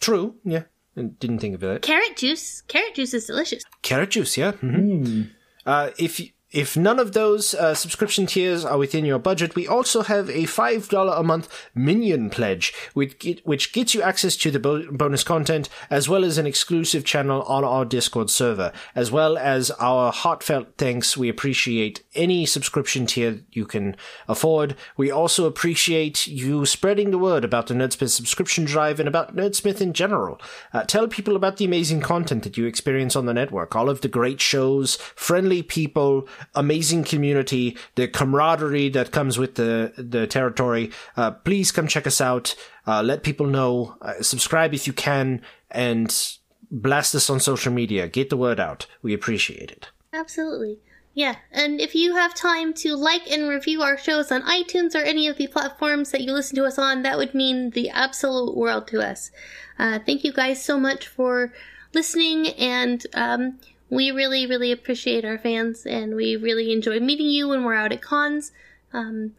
true, 0.00 0.36
yeah. 0.44 0.62
Didn't 0.96 1.40
think 1.40 1.56
of 1.56 1.60
that. 1.62 1.82
Carrot 1.82 2.16
juice. 2.16 2.60
Carrot 2.68 2.94
juice 2.94 3.14
is 3.14 3.24
delicious. 3.26 3.64
Carrot 3.82 4.10
juice, 4.10 4.36
yeah. 4.36 4.52
hmm 4.52 5.22
Uh, 5.66 5.90
if 5.98 6.20
if 6.54 6.76
none 6.76 7.00
of 7.00 7.14
those 7.14 7.52
uh, 7.52 7.74
subscription 7.74 8.26
tiers 8.26 8.64
are 8.64 8.78
within 8.78 9.04
your 9.04 9.18
budget, 9.18 9.56
we 9.56 9.66
also 9.66 10.02
have 10.02 10.30
a 10.30 10.46
five 10.46 10.88
dollar 10.88 11.12
a 11.14 11.22
month 11.24 11.48
minion 11.74 12.30
pledge, 12.30 12.72
which 12.94 13.18
get, 13.18 13.44
which 13.44 13.72
gets 13.72 13.92
you 13.92 14.02
access 14.02 14.36
to 14.36 14.52
the 14.52 14.60
bo- 14.60 14.90
bonus 14.92 15.24
content 15.24 15.68
as 15.90 16.08
well 16.08 16.24
as 16.24 16.38
an 16.38 16.46
exclusive 16.46 17.04
channel 17.04 17.42
on 17.42 17.64
our 17.64 17.84
Discord 17.84 18.30
server, 18.30 18.70
as 18.94 19.10
well 19.10 19.36
as 19.36 19.72
our 19.72 20.12
heartfelt 20.12 20.68
thanks. 20.78 21.16
We 21.16 21.28
appreciate 21.28 22.04
any 22.14 22.46
subscription 22.46 23.06
tier 23.06 23.40
you 23.50 23.66
can 23.66 23.96
afford. 24.28 24.76
We 24.96 25.10
also 25.10 25.46
appreciate 25.46 26.28
you 26.28 26.66
spreading 26.66 27.10
the 27.10 27.18
word 27.18 27.44
about 27.44 27.66
the 27.66 27.74
Nerdsmith 27.74 28.10
subscription 28.10 28.64
drive 28.64 29.00
and 29.00 29.08
about 29.08 29.34
Nerdsmith 29.34 29.80
in 29.80 29.92
general. 29.92 30.40
Uh, 30.72 30.84
tell 30.84 31.08
people 31.08 31.34
about 31.34 31.56
the 31.56 31.64
amazing 31.64 32.00
content 32.00 32.44
that 32.44 32.56
you 32.56 32.66
experience 32.66 33.16
on 33.16 33.26
the 33.26 33.34
network, 33.34 33.74
all 33.74 33.90
of 33.90 34.02
the 34.02 34.08
great 34.08 34.40
shows, 34.40 34.94
friendly 35.16 35.60
people, 35.60 36.28
amazing 36.54 37.04
community, 37.04 37.76
the 37.94 38.08
camaraderie 38.08 38.88
that 38.90 39.12
comes 39.12 39.38
with 39.38 39.54
the 39.54 39.92
the 39.96 40.26
territory. 40.26 40.90
Uh, 41.16 41.32
please 41.32 41.72
come 41.72 41.86
check 41.86 42.06
us 42.06 42.20
out. 42.20 42.54
Uh, 42.86 43.02
let 43.02 43.22
people 43.22 43.46
know. 43.46 43.96
Uh, 44.00 44.20
subscribe 44.20 44.74
if 44.74 44.86
you 44.86 44.92
can, 44.92 45.42
and 45.70 46.36
blast 46.70 47.14
us 47.14 47.30
on 47.30 47.40
social 47.40 47.72
media. 47.72 48.08
Get 48.08 48.30
the 48.30 48.36
word 48.36 48.60
out. 48.60 48.86
We 49.02 49.14
appreciate 49.14 49.70
it. 49.70 49.88
Absolutely. 50.12 50.78
Yeah, 51.14 51.36
and 51.52 51.80
if 51.80 51.94
you 51.94 52.16
have 52.16 52.34
time 52.34 52.74
to 52.74 52.96
like 52.96 53.30
and 53.30 53.48
review 53.48 53.82
our 53.82 53.96
shows 53.96 54.32
on 54.32 54.42
iTunes 54.42 54.96
or 54.96 55.04
any 55.04 55.28
of 55.28 55.36
the 55.36 55.46
platforms 55.46 56.10
that 56.10 56.22
you 56.22 56.32
listen 56.32 56.56
to 56.56 56.64
us 56.64 56.76
on, 56.76 57.02
that 57.02 57.16
would 57.16 57.34
mean 57.34 57.70
the 57.70 57.88
absolute 57.88 58.56
world 58.56 58.88
to 58.88 59.00
us. 59.00 59.30
Uh, 59.78 60.00
thank 60.04 60.24
you 60.24 60.32
guys 60.32 60.64
so 60.64 60.78
much 60.78 61.06
for 61.06 61.52
listening, 61.92 62.48
and 62.48 63.06
um, 63.14 63.60
we 63.90 64.10
really, 64.10 64.46
really 64.46 64.72
appreciate 64.72 65.24
our 65.24 65.38
fans, 65.38 65.86
and 65.86 66.14
we 66.14 66.36
really 66.36 66.72
enjoy 66.72 67.00
meeting 67.00 67.26
you 67.26 67.48
when 67.48 67.64
we're 67.64 67.74
out 67.74 67.92
at 67.92 68.02
cons. 68.02 68.52
Um, 68.92 69.32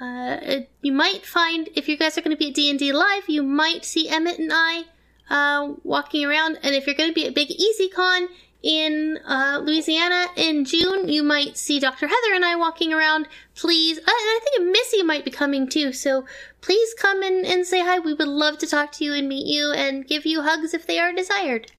uh, 0.00 0.38
it- 0.42 0.70
you 0.82 0.92
might 0.92 1.26
find 1.26 1.68
if 1.74 1.88
you 1.88 1.96
guys 1.96 2.16
are 2.16 2.20
going 2.20 2.36
to 2.36 2.38
be 2.38 2.48
at 2.48 2.54
D&D 2.54 2.92
Live, 2.92 3.28
you 3.28 3.42
might 3.42 3.84
see 3.84 4.08
Emmett 4.08 4.38
and 4.38 4.52
I 4.52 4.84
uh, 5.28 5.74
walking 5.82 6.24
around. 6.24 6.58
And 6.62 6.74
if 6.74 6.86
you're 6.86 6.94
going 6.94 7.10
to 7.10 7.14
be 7.14 7.26
at 7.26 7.34
Big 7.34 7.50
Easy 7.50 7.88
Con, 7.88 8.28
in 8.62 9.18
uh, 9.24 9.60
Louisiana 9.62 10.26
in 10.36 10.64
June, 10.64 11.08
you 11.08 11.22
might 11.22 11.56
see 11.56 11.78
Dr. 11.78 12.08
Heather 12.08 12.34
and 12.34 12.44
I 12.44 12.56
walking 12.56 12.92
around. 12.92 13.28
Please, 13.54 13.98
and 13.98 14.06
I 14.08 14.40
think 14.42 14.70
Missy 14.70 15.02
might 15.02 15.24
be 15.24 15.30
coming 15.30 15.68
too. 15.68 15.92
So 15.92 16.24
please 16.60 16.92
come 16.94 17.22
and, 17.22 17.46
and 17.46 17.66
say 17.66 17.80
hi. 17.80 17.98
We 17.98 18.14
would 18.14 18.28
love 18.28 18.58
to 18.58 18.66
talk 18.66 18.92
to 18.92 19.04
you 19.04 19.14
and 19.14 19.28
meet 19.28 19.46
you 19.46 19.72
and 19.72 20.06
give 20.06 20.26
you 20.26 20.42
hugs 20.42 20.74
if 20.74 20.86
they 20.86 20.98
are 20.98 21.12
desired. 21.12 21.70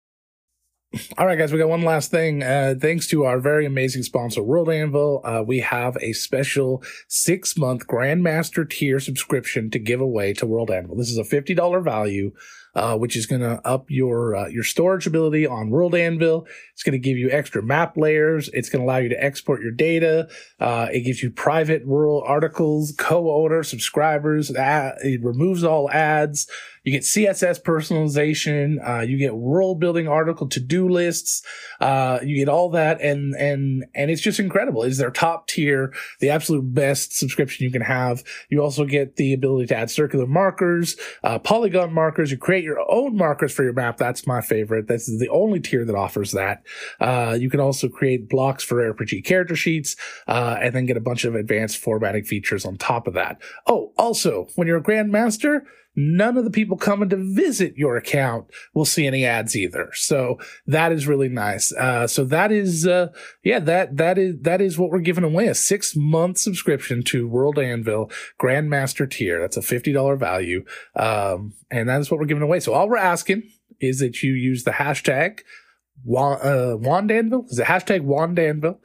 All 1.20 1.28
right, 1.28 1.38
guys, 1.38 1.54
we 1.54 1.60
got 1.60 1.70
one 1.70 1.84
last 1.84 2.10
thing. 2.10 2.42
Uh, 2.42 2.74
thanks 2.80 3.06
to 3.10 3.24
our 3.24 3.40
very 3.40 3.64
amazing 3.64 4.02
sponsor, 4.02 4.42
World 4.42 4.70
Anvil, 4.70 5.22
uh, 5.24 5.44
we 5.46 5.60
have 5.60 5.96
a 6.02 6.14
special 6.14 6.82
six 7.08 7.56
month 7.56 7.86
Grandmaster 7.86 8.68
tier 8.68 9.00
subscription 9.00 9.70
to 9.70 9.78
give 9.78 10.02
away 10.02 10.34
to 10.34 10.48
World 10.48 10.72
Anvil. 10.72 10.96
This 10.96 11.12
is 11.12 11.20
a 11.20 11.24
$50 11.24 11.84
value 11.84 12.32
uh, 12.76 12.96
which 12.98 13.16
is 13.16 13.26
going 13.26 13.42
to 13.42 13.60
up 13.68 13.90
your 13.90 14.36
uh, 14.36 14.48
your 14.48 14.64
storage 14.64 15.08
ability 15.08 15.46
on 15.46 15.70
World 15.70 15.96
Anvil. 15.96 16.48
It's 16.74 16.84
going 16.84 16.94
to 16.94 17.00
give 17.00 17.18
you 17.18 17.30
extra 17.32 17.64
map 17.64 17.98
layers. 17.98 18.50
It's 18.54 18.70
going 18.70 18.82
to 18.82 18.86
allow 18.86 18.98
you 18.98 19.10
to 19.10 19.24
export 19.24 19.62
your 19.62 19.72
data. 19.72 20.30
Uh, 20.60 20.88
it 20.92 21.02
gives 21.02 21.24
you 21.24 21.32
private 21.32 21.88
world 21.88 22.24
articles, 22.28 22.94
co-owner, 22.98 23.64
subscribers. 23.64 24.52
it 24.56 25.24
removes 25.24 25.64
all 25.64 25.90
ads. 25.92 26.48
You 26.84 26.92
get 26.92 27.04
CSS 27.04 27.62
personalization. 27.62 28.78
Uh, 28.88 29.02
you 29.02 29.18
get 29.18 29.36
world 29.36 29.80
building 29.80 30.08
article 30.08 30.48
to 30.50 30.60
do 30.60 30.88
lists. 30.88 31.44
Uh, 31.80 32.20
you 32.24 32.38
get 32.38 32.50
all 32.50 32.70
that, 32.72 33.02
and 33.02 33.36
and 33.36 33.86
and 33.94 34.12
it's 34.12 34.22
just 34.22 34.40
incredible. 34.40 34.84
It's 34.84 34.98
their 34.98 35.12
top 35.12 35.48
tier, 35.48 35.94
the 36.20 36.30
absolute 36.30 36.74
best 36.74 37.18
subscription 37.18 37.64
you 37.66 37.72
can 37.72 37.82
have. 37.82 38.24
You 38.50 38.62
also 38.62 38.86
get 38.86 39.16
the 39.18 39.34
ability 39.34 39.68
to 39.68 39.76
add 39.76 39.92
circular 39.92 40.28
markers, 40.28 40.96
uh, 41.24 41.40
polygon 41.40 41.94
markers. 41.94 42.32
You 42.32 42.38
create 42.38 42.64
your 42.64 42.80
own 42.90 43.16
markers 43.16 43.54
for 43.54 43.64
your 43.64 43.74
map. 43.74 43.98
That's 43.98 44.26
my 44.26 44.42
favorite. 44.42 44.88
This 44.88 45.10
is 45.10 45.20
the 45.20 45.30
only 45.30 45.60
tier 45.60 45.86
that 45.86 45.96
offers 45.96 46.32
that. 46.32 46.64
Uh, 47.00 47.38
you 47.40 47.50
can 47.50 47.60
also 47.60 47.90
create 47.90 48.30
blocks 48.30 48.64
for 48.64 48.94
RPG 48.94 49.26
character 49.26 49.56
sheets, 49.56 49.96
uh, 50.28 50.58
and 50.62 50.76
then 50.76 50.86
get 50.86 50.98
a 50.98 51.02
bunch 51.02 51.26
of 51.26 51.36
advanced 51.36 51.78
formatting 51.78 52.24
features 52.24 52.66
on 52.66 52.78
top 52.78 53.08
of 53.08 53.14
that. 53.14 53.42
Oh, 53.68 53.94
also, 53.98 54.48
when 54.56 54.68
you're 54.68 54.78
a 54.78 54.84
grandmaster 54.84 55.62
none 56.00 56.38
of 56.38 56.46
the 56.46 56.52
people 56.52 56.78
coming 56.78 57.10
to 57.10 57.18
visit 57.18 57.76
your 57.76 57.98
account 57.98 58.46
will 58.74 58.86
see 58.86 59.06
any 59.06 59.26
ads 59.26 59.56
either. 59.56 59.90
So 59.94 60.40
that 60.66 60.92
is 60.92 61.08
really 61.08 61.28
nice. 61.28 61.74
Uh, 61.74 62.08
so 62.08 62.24
that 62.26 62.52
is, 62.52 62.88
uh, 62.88 63.08
yeah, 63.44 63.60
that, 63.60 63.98
that 63.98 64.18
is, 64.18 64.36
that 64.42 64.62
is 64.62 64.78
what 64.78 64.92
we're 64.92 65.00
giving 65.00 65.24
away 65.24 65.48
a 65.48 65.56
six 65.56 65.96
month 65.96 66.38
subscription 66.38 67.04
to 67.04 67.28
World 67.28 67.60
Anvil 67.60 68.10
Grandmaster 68.42 69.10
tier. 69.10 69.40
That's 69.40 69.58
a 69.58 69.62
$50 69.62 70.18
value. 70.18 70.64
Um, 70.96 71.54
and 71.70 71.90
that 71.90 72.00
is 72.00 72.10
what 72.10 72.20
we're 72.20 72.28
giving 72.28 72.44
away. 72.44 72.62
So 72.62 72.74
all 72.74 72.88
we're 72.88 72.98
asking 72.98 73.44
is 73.82 74.00
that 74.00 74.24
you 74.24 74.34
use 74.34 74.64
the 74.64 74.72
hashtag 74.72 75.42
Wand, 76.06 76.42
uh, 76.42 76.78
Wandanvil. 76.78 77.52
Is 77.52 77.60
it 77.60 77.66
hashtag 77.66 78.06
Wandanvil? 78.06 78.78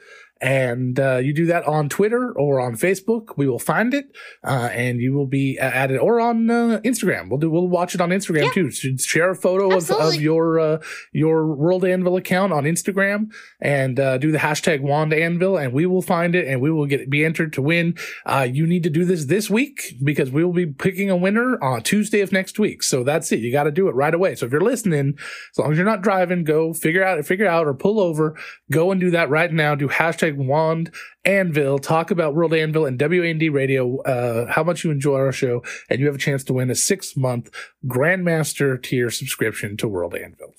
And 0.44 1.00
uh, 1.00 1.16
you 1.16 1.32
do 1.32 1.46
that 1.46 1.66
on 1.66 1.88
Twitter 1.88 2.30
or 2.36 2.60
on 2.60 2.74
Facebook, 2.74 3.28
we 3.38 3.48
will 3.48 3.58
find 3.58 3.94
it, 3.94 4.14
uh, 4.46 4.68
and 4.72 5.00
you 5.00 5.14
will 5.14 5.26
be 5.26 5.58
added, 5.58 5.98
or 5.98 6.20
on 6.20 6.50
uh, 6.50 6.80
Instagram. 6.84 7.30
We'll 7.30 7.38
do. 7.38 7.50
We'll 7.50 7.66
watch 7.66 7.94
it 7.94 8.02
on 8.02 8.10
Instagram 8.10 8.54
yeah. 8.54 8.68
too. 8.68 8.98
share 8.98 9.30
a 9.30 9.34
photo 9.34 9.74
of, 9.74 9.90
of 9.90 10.16
your 10.16 10.60
uh, 10.60 10.82
your 11.12 11.46
World 11.54 11.82
Anvil 11.86 12.18
account 12.18 12.52
on 12.52 12.64
Instagram, 12.64 13.32
and 13.58 13.98
uh, 13.98 14.18
do 14.18 14.32
the 14.32 14.38
hashtag 14.38 14.82
Wand 14.82 15.14
Anvil, 15.14 15.56
and 15.56 15.72
we 15.72 15.86
will 15.86 16.02
find 16.02 16.34
it, 16.34 16.46
and 16.46 16.60
we 16.60 16.70
will 16.70 16.84
get 16.84 17.08
be 17.08 17.24
entered 17.24 17.54
to 17.54 17.62
win. 17.62 17.96
Uh, 18.26 18.46
you 18.48 18.66
need 18.66 18.82
to 18.82 18.90
do 18.90 19.06
this 19.06 19.24
this 19.24 19.48
week 19.48 19.94
because 20.04 20.30
we 20.30 20.44
will 20.44 20.52
be 20.52 20.66
picking 20.66 21.08
a 21.08 21.16
winner 21.16 21.58
on 21.64 21.82
Tuesday 21.82 22.20
of 22.20 22.32
next 22.32 22.58
week. 22.58 22.82
So 22.82 23.02
that's 23.02 23.32
it. 23.32 23.40
You 23.40 23.50
got 23.50 23.64
to 23.64 23.70
do 23.70 23.88
it 23.88 23.94
right 23.94 24.12
away. 24.12 24.34
So 24.34 24.44
if 24.44 24.52
you're 24.52 24.60
listening, 24.60 25.14
as 25.16 25.58
long 25.58 25.72
as 25.72 25.78
you're 25.78 25.86
not 25.86 26.02
driving, 26.02 26.44
go 26.44 26.74
figure 26.74 27.02
out 27.02 27.24
figure 27.24 27.48
out 27.48 27.66
or 27.66 27.72
pull 27.72 27.98
over. 27.98 28.36
Go 28.70 28.92
and 28.92 29.00
do 29.00 29.10
that 29.12 29.30
right 29.30 29.50
now. 29.50 29.74
Do 29.74 29.88
hashtag 29.88 30.33
Wand 30.38 30.92
Anvil, 31.24 31.78
talk 31.78 32.10
about 32.10 32.34
World 32.34 32.54
Anvil 32.54 32.86
and 32.86 33.00
WAND 33.00 33.42
Radio, 33.52 34.00
uh, 34.02 34.50
how 34.50 34.62
much 34.64 34.84
you 34.84 34.90
enjoy 34.90 35.16
our 35.16 35.32
show, 35.32 35.62
and 35.88 36.00
you 36.00 36.06
have 36.06 36.14
a 36.14 36.18
chance 36.18 36.44
to 36.44 36.52
win 36.52 36.70
a 36.70 36.74
six 36.74 37.16
month 37.16 37.50
Grandmaster 37.86 38.82
tier 38.82 39.10
subscription 39.10 39.76
to 39.78 39.88
World 39.88 40.14
Anvil. 40.14 40.54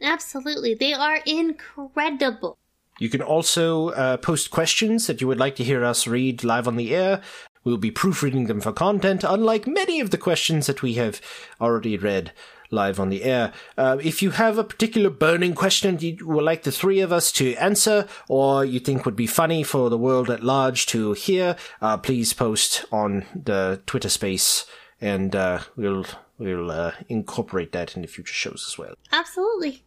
Absolutely. 0.00 0.74
They 0.74 0.92
are 0.92 1.20
incredible. 1.26 2.58
You 2.98 3.08
can 3.08 3.22
also 3.22 3.90
uh, 3.90 4.16
post 4.16 4.50
questions 4.50 5.06
that 5.06 5.20
you 5.20 5.26
would 5.26 5.38
like 5.38 5.56
to 5.56 5.64
hear 5.64 5.84
us 5.84 6.06
read 6.06 6.44
live 6.44 6.66
on 6.66 6.76
the 6.76 6.94
air. 6.94 7.20
We'll 7.64 7.76
be 7.76 7.90
proofreading 7.90 8.46
them 8.46 8.60
for 8.60 8.72
content, 8.72 9.24
unlike 9.24 9.66
many 9.66 10.00
of 10.00 10.10
the 10.10 10.18
questions 10.18 10.66
that 10.66 10.82
we 10.82 10.94
have 10.94 11.20
already 11.60 11.96
read 11.96 12.32
live 12.70 12.98
on 13.00 13.08
the 13.08 13.24
air. 13.24 13.52
Uh, 13.76 13.98
if 14.02 14.22
you 14.22 14.30
have 14.30 14.58
a 14.58 14.64
particular 14.64 15.10
burning 15.10 15.54
question 15.54 15.98
you 16.00 16.24
would 16.26 16.44
like 16.44 16.62
the 16.62 16.72
three 16.72 17.00
of 17.00 17.12
us 17.12 17.32
to 17.32 17.54
answer, 17.56 18.06
or 18.28 18.64
you 18.64 18.80
think 18.80 19.04
would 19.04 19.16
be 19.16 19.26
funny 19.26 19.62
for 19.62 19.90
the 19.90 19.98
world 19.98 20.30
at 20.30 20.42
large 20.42 20.86
to 20.86 21.12
hear, 21.12 21.56
uh, 21.80 21.96
please 21.96 22.32
post 22.32 22.84
on 22.92 23.24
the 23.34 23.80
Twitter 23.86 24.08
space, 24.08 24.66
and 25.00 25.34
uh, 25.34 25.60
we'll 25.76 26.06
we'll 26.38 26.70
uh, 26.70 26.92
incorporate 27.08 27.72
that 27.72 27.96
in 27.96 28.02
the 28.02 28.08
future 28.08 28.34
shows 28.34 28.64
as 28.68 28.78
well. 28.78 28.94
Absolutely. 29.12 29.82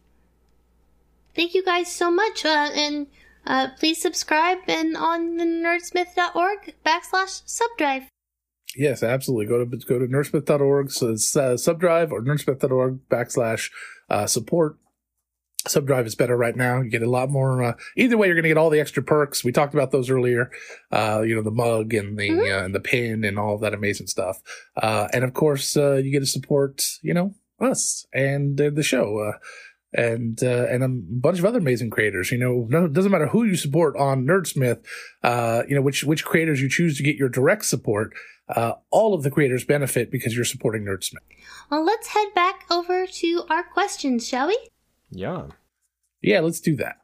Thank 1.34 1.54
you 1.54 1.64
guys 1.64 1.92
so 1.92 2.10
much, 2.10 2.44
uh, 2.44 2.70
and 2.74 3.06
uh, 3.46 3.68
please 3.78 4.00
subscribe 4.00 4.58
and 4.66 4.96
on 4.96 5.36
the 5.36 5.44
nerdsmith.org 5.44 6.74
backslash 6.84 7.42
subdrive. 7.46 8.08
Yes, 8.76 9.02
absolutely. 9.02 9.46
Go 9.46 9.64
to 9.64 9.76
go 9.76 9.98
to 9.98 10.06
nerdsmith.org, 10.06 10.90
so 10.90 11.08
it's, 11.10 11.36
uh, 11.36 11.56
subdrive 11.56 12.12
or 12.12 12.22
nerdsmith.org 12.22 13.00
backslash 13.08 13.70
uh, 14.08 14.26
support. 14.26 14.76
Subdrive 15.66 16.06
is 16.06 16.14
better 16.14 16.36
right 16.36 16.56
now. 16.56 16.80
You 16.80 16.88
get 16.88 17.02
a 17.02 17.10
lot 17.10 17.28
more. 17.28 17.62
Uh, 17.62 17.72
either 17.96 18.16
way, 18.16 18.28
you're 18.28 18.36
going 18.36 18.44
to 18.44 18.48
get 18.48 18.56
all 18.56 18.70
the 18.70 18.80
extra 18.80 19.02
perks. 19.02 19.44
We 19.44 19.52
talked 19.52 19.74
about 19.74 19.90
those 19.90 20.08
earlier. 20.08 20.50
Uh, 20.90 21.22
you 21.26 21.34
know, 21.34 21.42
the 21.42 21.50
mug 21.50 21.92
and 21.92 22.18
the 22.18 22.30
mm-hmm. 22.30 22.40
uh, 22.40 22.64
and 22.64 22.74
the 22.74 22.80
pin 22.80 23.24
and 23.24 23.38
all 23.38 23.58
that 23.58 23.74
amazing 23.74 24.06
stuff. 24.06 24.40
Uh, 24.76 25.08
and 25.12 25.22
of 25.22 25.34
course, 25.34 25.76
uh, 25.76 25.96
you 25.96 26.12
get 26.12 26.20
to 26.20 26.26
support 26.26 26.82
you 27.02 27.12
know 27.12 27.34
us 27.60 28.06
and 28.14 28.58
uh, 28.60 28.70
the 28.72 28.82
show. 28.82 29.18
Uh, 29.18 29.38
and 29.92 30.42
uh, 30.42 30.66
and 30.68 30.82
a 30.82 30.88
bunch 30.88 31.38
of 31.38 31.44
other 31.44 31.58
amazing 31.58 31.90
creators. 31.90 32.30
You 32.30 32.38
know, 32.38 32.66
no, 32.68 32.84
it 32.84 32.92
doesn't 32.92 33.10
matter 33.10 33.28
who 33.28 33.44
you 33.44 33.56
support 33.56 33.96
on 33.96 34.24
Nerdsmith. 34.24 34.84
Uh, 35.22 35.62
you 35.68 35.74
know 35.74 35.82
which 35.82 36.04
which 36.04 36.24
creators 36.24 36.60
you 36.60 36.68
choose 36.68 36.96
to 36.96 37.02
get 37.02 37.16
your 37.16 37.28
direct 37.28 37.64
support. 37.64 38.12
Uh, 38.48 38.74
all 38.90 39.14
of 39.14 39.22
the 39.22 39.30
creators 39.30 39.64
benefit 39.64 40.10
because 40.10 40.34
you're 40.34 40.44
supporting 40.44 40.84
Nerdsmith. 40.84 41.18
Well, 41.70 41.84
let's 41.84 42.08
head 42.08 42.28
back 42.34 42.64
over 42.68 43.06
to 43.06 43.44
our 43.48 43.62
questions, 43.62 44.26
shall 44.26 44.48
we? 44.48 44.58
Yeah. 45.10 45.46
Yeah, 46.20 46.40
let's 46.40 46.60
do 46.60 46.76
that. 46.76 46.96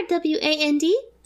Uh, 0.00 0.14
uh, 0.14 0.80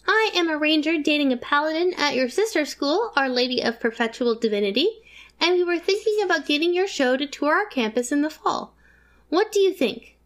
I 0.07 0.31
am 0.35 0.51
a 0.51 0.59
ranger 0.59 1.01
dating 1.01 1.33
a 1.33 1.37
paladin 1.37 1.95
at 1.97 2.17
your 2.17 2.29
sister 2.29 2.65
school, 2.65 3.13
Our 3.15 3.29
Lady 3.29 3.63
of 3.63 3.79
Perpetual 3.79 4.35
Divinity, 4.35 4.89
and 5.41 5.55
we 5.55 5.63
were 5.63 5.79
thinking 5.79 6.25
about 6.25 6.47
getting 6.47 6.75
your 6.75 6.89
show 6.89 7.17
to 7.17 7.27
tour 7.27 7.55
our 7.55 7.67
campus 7.67 8.11
in 8.11 8.23
the 8.23 8.31
fall. 8.31 8.75
What 9.29 9.53
do 9.53 9.61
you 9.61 9.73
think? 9.73 10.17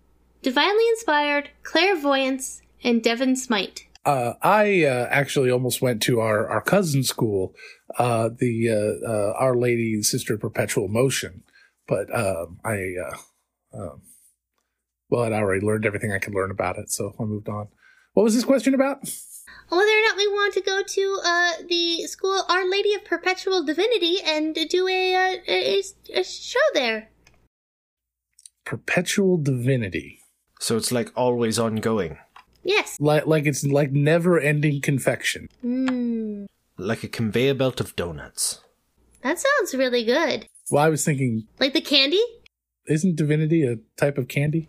Divinely 0.41 0.89
Inspired, 0.89 1.51
Clairvoyance, 1.63 2.63
and 2.83 3.03
Devon 3.03 3.37
Smite. 3.37 3.87
Uh, 4.07 4.35
I 4.41 4.85
uh, 4.85 5.09
actually 5.11 5.51
almost 5.51 5.83
went 5.83 6.01
to 6.05 6.21
our, 6.21 6.49
our 6.49 6.63
cousin 6.63 7.05
school, 7.05 7.55
uh, 7.99 8.31
the 8.35 8.71
uh, 8.71 9.07
uh, 9.07 9.33
Our 9.39 9.57
Lady 9.57 10.03
Sister 10.03 10.39
Perpetual 10.39 10.89
Motion, 10.89 11.43
but 11.87 12.07
um, 12.17 12.61
I, 12.65 12.95
uh, 13.05 13.17
um, 13.79 14.03
well, 15.11 15.25
I'd 15.25 15.35
already 15.35 15.65
learned 15.65 15.85
everything 15.85 16.13
I 16.13 16.19
could 16.19 16.35
learn 16.35 16.51
about 16.51 16.79
it, 16.79 16.91
so 16.91 17.15
I 17.21 17.25
moved 17.25 17.51
on. 17.51 17.69
What 18.15 18.25
was 18.25 18.35
this 18.35 18.45
question 18.45 18.75
about? 18.75 18.99
Whether 19.69 19.83
or 19.93 20.03
not 20.07 20.17
we 20.17 20.27
want 20.29 20.55
to 20.55 20.61
go 20.63 20.83
to 20.83 21.21
uh, 21.25 21.53
the 21.69 22.07
school 22.07 22.43
Our 22.49 22.69
Lady 22.69 22.95
of 22.95 23.05
Perpetual 23.05 23.65
Divinity 23.65 24.17
and 24.25 24.55
do 24.69 24.89
a, 24.89 25.15
uh, 25.15 25.37
a, 25.47 25.83
a 26.15 26.25
show 26.25 26.59
there. 26.75 27.11
Perpetual 28.65 29.37
Divinity. 29.39 30.21
So 30.61 30.77
it's 30.77 30.91
like 30.91 31.11
always 31.17 31.59
ongoing. 31.59 32.19
Yes. 32.65 32.97
Like 33.01 33.27
like 33.27 33.47
it's 33.47 33.65
like 33.65 33.93
never 33.93 34.39
ending 34.41 34.81
confection. 34.81 35.49
Mm. 35.65 36.47
Like 36.77 37.03
a 37.05 37.09
conveyor 37.09 37.55
belt 37.55 37.81
of 37.81 37.95
donuts. 37.97 38.61
That 39.23 39.39
sounds 39.39 39.75
really 39.75 40.05
good. 40.05 40.47
Well, 40.71 40.83
I 40.85 40.89
was 40.89 41.05
thinking 41.05 41.47
like 41.61 41.73
the 41.73 41.81
candy. 41.81 42.23
isn't 42.87 43.17
divinity 43.17 43.65
a 43.67 43.77
type 43.97 44.19
of 44.19 44.29
candy? 44.29 44.67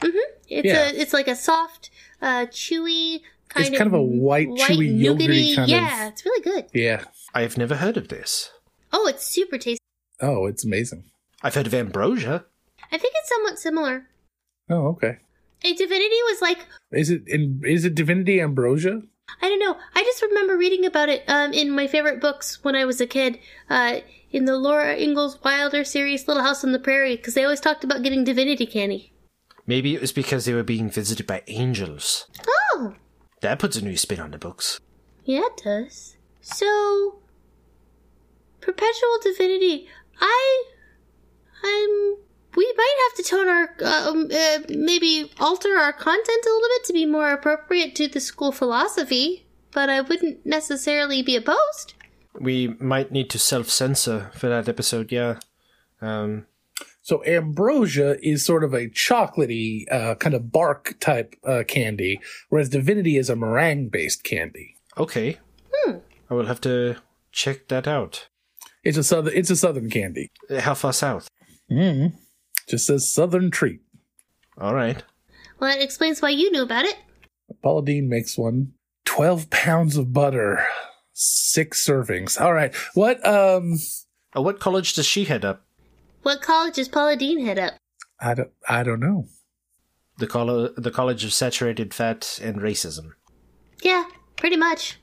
It's 0.48 0.66
Yeah. 0.66 0.90
a 0.90 0.94
it's 0.94 1.14
like 1.14 1.28
a 1.28 1.36
soft, 1.36 1.90
uh, 2.22 2.46
chewy 2.48 3.22
kind 3.50 3.66
It's 3.66 3.70
of 3.70 3.78
kind 3.78 3.88
of 3.88 3.94
a 3.94 4.04
white, 4.04 4.50
chewy, 4.50 4.92
yogurty 5.00 5.56
kind 5.56 5.64
of- 5.64 5.70
yeah, 5.70 6.08
it's 6.08 6.26
really 6.26 6.42
good. 6.42 6.66
Yeah. 6.74 7.04
I 7.34 7.42
have 7.42 7.58
never 7.58 7.76
heard 7.76 7.98
of 7.98 8.08
this. 8.10 8.52
Oh, 8.92 9.08
it's 9.08 9.26
super 9.26 9.58
tasty. 9.58 9.80
Oh, 10.22 10.46
it's 10.48 10.66
amazing. 10.66 11.06
I've 11.42 11.56
heard 11.56 11.68
of 11.68 11.74
ambrosia. 11.74 12.46
I 12.92 12.98
think 12.98 13.14
it's 13.18 13.30
somewhat 13.30 13.60
similar. 13.60 14.08
Oh, 14.70 14.88
okay. 14.88 15.18
A 15.64 15.74
divinity 15.74 16.16
was 16.28 16.42
like 16.42 16.60
Is 16.92 17.10
it 17.10 17.24
in? 17.28 17.62
Is 17.66 17.86
it 17.86 17.94
divinity 17.96 18.40
ambrosia? 18.42 19.02
I 19.42 19.50
don't 19.50 19.60
know. 19.60 19.78
I 19.94 20.04
just 20.04 20.22
remember 20.22 20.58
reading 20.58 20.86
about 20.86 21.10
it 21.10 21.24
um, 21.28 21.54
in 21.54 21.70
my 21.72 21.86
favorite 21.86 22.20
books 22.20 22.64
when 22.64 22.76
I 22.76 22.86
was 22.86 23.00
a 23.00 23.06
kid. 23.08 23.40
Uh, 23.70 24.00
in 24.32 24.46
the 24.46 24.58
Laura 24.58 24.96
Ingalls 24.96 25.40
Wilder 25.44 25.84
series, 25.84 26.28
Little 26.28 26.44
House 26.44 26.64
on 26.64 26.72
the 26.72 26.80
Prairie, 26.80 27.16
because 27.16 27.34
they 27.34 27.44
always 27.44 27.60
talked 27.60 27.84
about 27.84 28.04
getting 28.04 28.24
divinity 28.24 28.66
candy. 28.66 29.12
Maybe 29.70 29.94
it 29.94 30.02
was 30.02 30.12
because 30.12 30.46
they 30.46 30.54
were 30.56 30.64
being 30.64 30.90
visited 30.90 31.28
by 31.28 31.44
angels. 31.46 32.26
Oh, 32.48 32.96
That 33.42 33.60
puts 33.60 33.78
a 33.78 33.84
new 33.84 33.96
spin 33.98 34.20
on 34.20 34.32
the 34.32 34.40
books. 34.40 34.80
yeah, 35.26 35.42
it 35.46 35.62
does. 35.64 36.18
So, 36.42 37.20
perpetual 38.62 39.18
divinity. 39.22 39.88
I, 40.20 40.64
I'm. 41.64 42.16
We 42.56 42.74
might 42.76 42.96
have 43.04 43.18
to 43.18 43.30
tone 43.30 43.48
our, 43.48 43.76
um, 44.10 44.30
uh, 44.34 44.60
maybe 44.70 45.32
alter 45.40 45.78
our 45.78 45.94
content 45.94 46.46
a 46.46 46.50
little 46.50 46.70
bit 46.76 46.84
to 46.86 46.94
be 46.94 47.06
more 47.06 47.30
appropriate 47.32 47.96
to 47.98 48.08
the 48.08 48.20
school 48.20 48.52
philosophy. 48.52 49.46
But 49.72 49.88
I 49.92 50.02
wouldn't 50.02 50.48
necessarily 50.48 51.22
be 51.22 51.36
opposed. 51.36 51.94
We 52.40 52.70
might 52.80 53.12
need 53.12 53.30
to 53.30 53.38
self 53.40 53.70
censor 53.70 54.32
for 54.34 54.50
that 54.50 54.68
episode, 54.68 55.12
yeah. 55.12 55.38
Um, 56.02 56.48
So 57.10 57.26
ambrosia 57.26 58.18
is 58.22 58.46
sort 58.46 58.64
of 58.64 58.72
a 58.72 58.88
chocolatey 58.88 59.92
uh, 59.92 60.14
kind 60.14 60.36
of 60.36 60.52
bark 60.52 60.94
type 61.00 61.34
uh, 61.44 61.64
candy, 61.68 62.22
whereas 62.50 62.70
divinity 62.70 63.18
is 63.18 63.32
a 63.32 63.36
meringue 63.36 63.90
based 63.90 64.24
candy. 64.24 64.76
okay. 64.96 65.40
I 65.88 66.36
will 66.36 66.46
have 66.46 66.62
to 66.62 66.98
check 67.32 67.68
that 67.70 67.88
out. 67.88 68.28
It's 68.84 68.96
a 68.96 69.04
southern. 69.04 69.34
It's 69.36 69.50
a 69.50 69.56
southern 69.56 69.90
candy. 69.90 70.30
How 70.60 70.76
far 70.76 70.94
south? 70.94 71.28
Mm. 71.72 72.14
Just 72.68 72.86
says 72.86 73.12
southern 73.12 73.50
treat. 73.50 73.80
All 74.62 74.76
right. 74.76 75.04
Well, 75.60 75.72
that 75.72 75.82
explains 75.82 76.22
why 76.22 76.30
you 76.30 76.52
knew 76.52 76.62
about 76.62 76.86
it. 76.86 77.00
Paula 77.64 77.84
Deen 77.84 78.08
makes 78.08 78.38
one. 78.38 78.74
Twelve 79.06 79.50
pounds 79.50 79.98
of 79.98 80.14
butter, 80.14 80.64
six 81.14 81.84
servings. 81.84 82.40
All 82.40 82.54
right. 82.54 82.76
What? 82.94 83.26
Um. 83.26 83.80
Uh, 84.38 84.44
what 84.44 84.60
college 84.60 84.94
does 84.94 85.08
she 85.08 85.24
head 85.24 85.44
up? 85.44 85.66
What 86.24 86.42
college 86.42 86.78
is 86.78 86.88
Paula 86.88 87.16
Deen 87.16 87.46
head 87.46 87.60
up? 87.60 87.74
I 88.20 88.34
don't. 88.34 88.52
I 88.68 88.84
don't 88.84 89.00
know. 89.00 89.28
The, 90.18 90.28
coll- 90.28 90.70
the 90.76 90.92
College 90.92 91.24
of 91.24 91.34
Saturated 91.34 91.94
Fat 91.94 92.40
and 92.44 92.58
Racism. 92.58 93.12
Yeah, 93.82 94.04
pretty 94.36 94.58
much. 94.58 95.00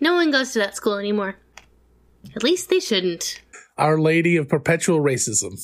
No 0.00 0.14
one 0.14 0.32
goes 0.32 0.52
to 0.52 0.58
that 0.58 0.74
school 0.74 0.96
anymore. 0.98 1.36
At 2.34 2.42
least 2.42 2.70
they 2.70 2.80
shouldn't. 2.80 3.40
Our 3.78 3.98
Lady 4.00 4.36
of 4.36 4.48
Perpetual 4.48 5.00
Racism. 5.00 5.60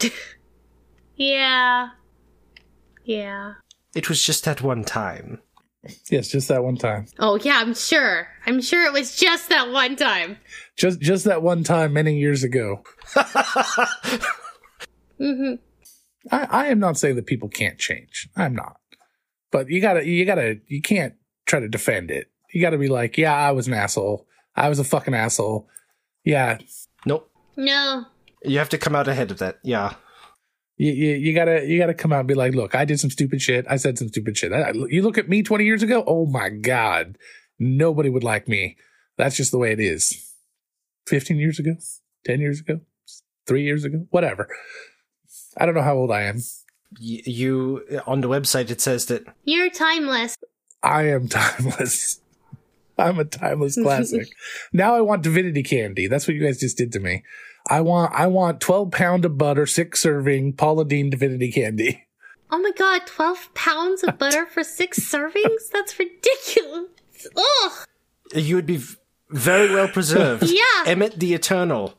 Yeah. 1.18 1.88
Yeah. 3.04 3.54
It 3.94 4.10
was 4.10 4.22
just 4.22 4.44
that 4.44 4.60
one 4.60 4.84
time. 4.84 5.40
Yes, 6.10 6.28
just 6.28 6.48
that 6.48 6.62
one 6.64 6.76
time. 6.76 7.06
Oh, 7.18 7.36
yeah, 7.36 7.58
I'm 7.58 7.74
sure. 7.74 8.28
I'm 8.46 8.60
sure 8.60 8.84
it 8.84 8.92
was 8.92 9.16
just 9.16 9.48
that 9.48 9.70
one 9.70 9.96
time. 9.96 10.38
Just 10.76 11.00
just 11.00 11.24
that 11.24 11.42
one 11.42 11.64
time 11.64 11.92
many 11.92 12.18
years 12.18 12.44
ago. 12.44 12.82
hmm 15.18 15.54
I, 16.30 16.46
I 16.50 16.66
am 16.66 16.80
not 16.80 16.98
saying 16.98 17.16
that 17.16 17.26
people 17.26 17.48
can't 17.48 17.78
change. 17.78 18.28
I'm 18.36 18.54
not. 18.54 18.76
But 19.52 19.68
you 19.70 19.80
gotta 19.80 20.06
you 20.06 20.24
gotta 20.24 20.58
you 20.66 20.82
can't 20.82 21.14
try 21.46 21.60
to 21.60 21.68
defend 21.68 22.10
it. 22.10 22.28
You 22.52 22.60
gotta 22.60 22.78
be 22.78 22.88
like, 22.88 23.16
yeah, 23.16 23.34
I 23.34 23.52
was 23.52 23.68
an 23.68 23.74
asshole. 23.74 24.26
I 24.54 24.68
was 24.68 24.78
a 24.78 24.84
fucking 24.84 25.14
asshole. 25.14 25.68
Yeah. 26.24 26.58
Nope. 27.04 27.30
No. 27.56 28.04
You 28.42 28.58
have 28.58 28.68
to 28.70 28.78
come 28.78 28.94
out 28.94 29.08
ahead 29.08 29.30
of 29.30 29.38
that. 29.38 29.58
Yeah. 29.62 29.94
You, 30.78 30.92
you, 30.92 31.14
you 31.14 31.34
gotta 31.34 31.64
you 31.66 31.78
gotta 31.78 31.94
come 31.94 32.12
out 32.12 32.20
and 32.20 32.28
be 32.28 32.34
like, 32.34 32.54
look, 32.54 32.74
I 32.74 32.84
did 32.84 33.00
some 33.00 33.10
stupid 33.10 33.40
shit. 33.40 33.64
I 33.68 33.76
said 33.76 33.98
some 33.98 34.08
stupid 34.08 34.36
shit. 34.36 34.52
I, 34.52 34.72
you 34.88 35.02
look 35.02 35.16
at 35.16 35.28
me 35.28 35.42
20 35.42 35.64
years 35.64 35.82
ago. 35.82 36.04
Oh 36.06 36.26
my 36.26 36.50
god, 36.50 37.16
nobody 37.58 38.10
would 38.10 38.24
like 38.24 38.46
me. 38.46 38.76
That's 39.16 39.36
just 39.36 39.50
the 39.52 39.58
way 39.58 39.72
it 39.72 39.80
is. 39.80 40.34
15 41.06 41.38
years 41.38 41.58
ago, 41.58 41.76
10 42.26 42.40
years 42.40 42.60
ago, 42.60 42.80
three 43.46 43.62
years 43.62 43.84
ago, 43.84 44.06
whatever. 44.10 44.48
I 45.56 45.64
don't 45.64 45.74
know 45.74 45.82
how 45.82 45.96
old 45.96 46.10
I 46.10 46.22
am. 46.22 46.36
Y- 47.00 47.22
you, 47.24 48.02
on 48.06 48.20
the 48.20 48.28
website, 48.28 48.70
it 48.70 48.80
says 48.80 49.06
that 49.06 49.24
You're 49.44 49.70
timeless. 49.70 50.36
I 50.82 51.04
am 51.08 51.28
timeless. 51.28 52.20
I'm 52.98 53.18
a 53.18 53.24
timeless 53.24 53.76
classic. 53.76 54.28
now 54.72 54.94
I 54.94 55.00
want 55.00 55.22
divinity 55.22 55.62
candy. 55.62 56.06
That's 56.06 56.26
what 56.26 56.34
you 56.34 56.42
guys 56.42 56.58
just 56.58 56.78
did 56.78 56.92
to 56.92 57.00
me. 57.00 57.22
I 57.68 57.80
want 57.80 58.12
I 58.14 58.26
want 58.26 58.60
12 58.60 58.90
pound 58.90 59.24
of 59.24 59.36
butter, 59.38 59.66
six 59.66 60.00
serving 60.00 60.54
Paula 60.54 60.84
Deen 60.84 61.10
divinity 61.10 61.50
candy. 61.50 62.04
Oh 62.50 62.58
my 62.60 62.70
god, 62.78 63.02
12 63.06 63.54
pounds 63.54 64.04
of 64.04 64.18
butter 64.18 64.46
for 64.46 64.62
six 64.62 65.00
servings? 65.12 65.68
That's 65.72 65.98
ridiculous. 65.98 66.88
Ugh. 67.36 67.72
you 68.34 68.54
would 68.54 68.66
be 68.66 68.80
very 69.30 69.74
well 69.74 69.88
preserved. 69.88 70.44
Yeah. 70.46 70.62
Emmett 70.86 71.18
the 71.18 71.34
Eternal. 71.34 71.94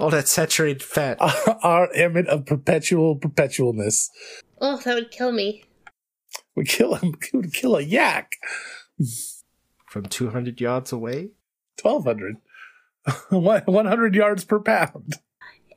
All 0.00 0.10
that 0.10 0.26
saturated 0.26 0.82
fat. 0.82 1.18
Our 1.62 1.92
Emmett 1.94 2.26
of 2.26 2.46
perpetual 2.46 3.16
perpetualness. 3.16 4.08
Oh, 4.60 4.78
that 4.84 4.94
would 4.96 5.10
kill 5.12 5.30
me. 5.30 5.62
We 6.56 6.64
kill 6.64 6.94
him. 6.96 7.14
We 7.32 7.38
would 7.40 7.54
kill 7.54 7.76
a 7.76 7.80
yak. 7.82 8.36
From 9.86 10.06
200 10.06 10.60
yards 10.60 10.90
away? 10.92 11.28
1200. 11.80 12.36
One- 13.30 13.62
100 13.64 14.14
yards 14.14 14.44
per 14.44 14.60
pound. 14.60 15.14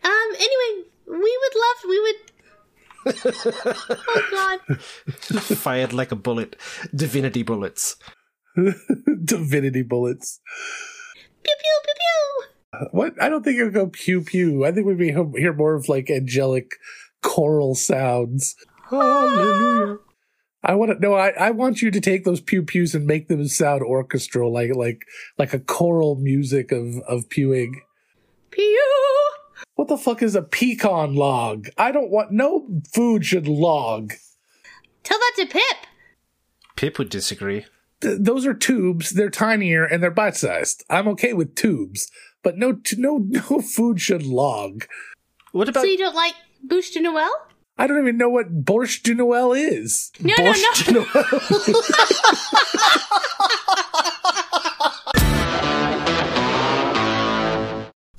Um, 0.03 0.29
anyway, 0.35 0.87
we 1.07 1.39
would 1.41 1.55
love, 1.55 1.77
we 1.89 1.99
would. 2.01 2.15
oh 3.37 4.27
god. 4.31 4.81
Fired 4.81 5.93
like 5.93 6.11
a 6.11 6.15
bullet. 6.15 6.55
Divinity 6.93 7.43
bullets. 7.43 7.97
divinity 9.23 9.83
bullets. 9.83 10.39
Pew 11.43 11.53
pew 11.59 11.79
pew 11.83 11.93
pew. 11.97 12.87
What? 12.91 13.21
I 13.21 13.29
don't 13.29 13.43
think 13.43 13.59
it 13.59 13.63
would 13.63 13.73
go 13.73 13.87
pew 13.87 14.21
pew. 14.21 14.65
I 14.65 14.71
think 14.71 14.87
we'd 14.87 14.97
be 14.97 15.11
hear 15.11 15.53
more 15.53 15.75
of 15.75 15.87
like 15.87 16.09
angelic 16.09 16.71
choral 17.21 17.75
sounds. 17.75 18.55
Hallelujah. 18.89 19.97
I 20.65 20.73
want 20.73 20.91
to 20.91 20.99
no. 20.99 21.13
I, 21.13 21.29
I 21.29 21.51
want 21.51 21.83
you 21.83 21.91
to 21.91 22.01
take 22.01 22.25
those 22.25 22.41
pew 22.41 22.63
pews 22.63 22.95
and 22.95 23.05
make 23.05 23.27
them 23.27 23.47
sound 23.47 23.83
orchestral, 23.83 24.51
like 24.51 24.73
like 24.75 25.05
like 25.37 25.53
a 25.53 25.59
choral 25.59 26.15
music 26.15 26.71
of 26.71 26.97
of 27.07 27.29
pewing. 27.29 27.81
Pew. 28.49 29.31
What 29.75 29.89
the 29.89 29.97
fuck 29.97 30.23
is 30.23 30.35
a 30.35 30.41
pecan 30.41 31.15
log? 31.15 31.67
I 31.77 31.91
don't 31.91 32.09
want 32.09 32.31
no 32.31 32.67
food 32.93 33.25
should 33.25 33.47
log. 33.47 34.13
Tell 35.03 35.19
that 35.19 35.33
to 35.37 35.45
Pip. 35.45 35.87
Pip 36.75 36.97
would 36.97 37.09
disagree. 37.09 37.65
Th- 38.01 38.17
those 38.19 38.45
are 38.47 38.53
tubes. 38.53 39.11
They're 39.11 39.29
tinier 39.29 39.85
and 39.85 40.01
they're 40.01 40.09
bite 40.09 40.35
sized. 40.35 40.83
I'm 40.89 41.07
okay 41.09 41.33
with 41.33 41.55
tubes, 41.55 42.09
but 42.41 42.57
no 42.57 42.73
t- 42.73 42.95
no 42.97 43.17
no 43.29 43.61
food 43.61 44.01
should 44.01 44.23
log. 44.23 44.85
What 45.51 45.69
about 45.69 45.81
So 45.81 45.87
you 45.87 45.97
don't 45.97 46.15
like 46.15 46.33
Bûche 46.65 46.91
de 46.91 47.01
Noël? 47.01 47.29
I 47.77 47.87
don't 47.87 47.99
even 47.99 48.17
know 48.17 48.29
what 48.29 48.63
borscht 48.63 49.03
de 49.03 49.15
Noël 49.15 49.53
is. 49.57 50.11
No, 50.21 50.33
no, 50.37 50.53
no. 50.91 51.05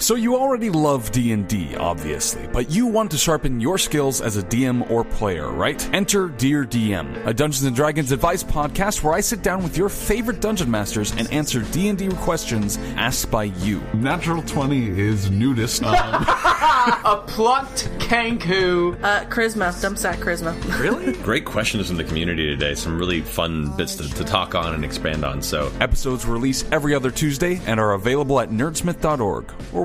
So 0.07 0.15
you 0.15 0.37
already 0.37 0.71
love 0.71 1.11
D&D, 1.11 1.75
obviously, 1.75 2.47
but 2.47 2.71
you 2.71 2.87
want 2.87 3.11
to 3.11 3.19
sharpen 3.19 3.61
your 3.61 3.77
skills 3.77 4.21
as 4.21 4.37
a 4.37 4.43
DM 4.45 4.89
or 4.89 5.03
player, 5.03 5.51
right? 5.51 5.85
Enter 5.93 6.29
Dear 6.29 6.65
DM, 6.65 7.27
a 7.27 7.35
Dungeons 7.35 7.69
& 7.71 7.75
Dragons 7.75 8.13
advice 8.13 8.45
podcast 8.45 9.03
where 9.03 9.15
I 9.15 9.21
sit 9.21 9.43
down 9.43 9.65
with 9.65 9.77
your 9.77 9.89
favorite 9.89 10.41
dungeon 10.41 10.71
masters 10.71 11.11
and 11.11 11.29
answer 11.33 11.63
D&D 11.73 12.11
questions 12.19 12.79
asked 12.95 13.33
by 13.33 13.45
you. 13.65 13.81
Natural 13.95 14.45
20 14.45 14.97
is 14.97 15.29
nudist. 15.29 15.83
A 16.87 17.17
plucked 17.27 17.89
kanku. 17.99 18.97
Uh, 19.03 19.25
charisma. 19.25 19.81
Dump 19.83 19.99
stat 19.99 20.21
charisma. 20.21 20.55
Really? 20.87 21.15
Great 21.23 21.45
questions 21.45 21.89
from 21.89 21.97
the 21.97 22.05
community 22.05 22.47
today. 22.47 22.75
Some 22.75 22.97
really 22.97 23.23
fun 23.23 23.75
bits 23.77 23.97
to, 23.97 24.09
to 24.09 24.25
talk 24.25 24.55
on 24.55 24.75
and 24.75 24.85
expand 24.85 25.25
on. 25.25 25.43
So 25.43 25.73
Episodes 25.81 26.27
release 26.27 26.65
every 26.71 26.95
other 26.95 27.11
Tuesday 27.11 27.61
and 27.67 27.81
are 27.81 27.95
available 27.95 28.39
at 28.39 28.51
nerdsmith.org 28.51 29.53
or 29.73 29.85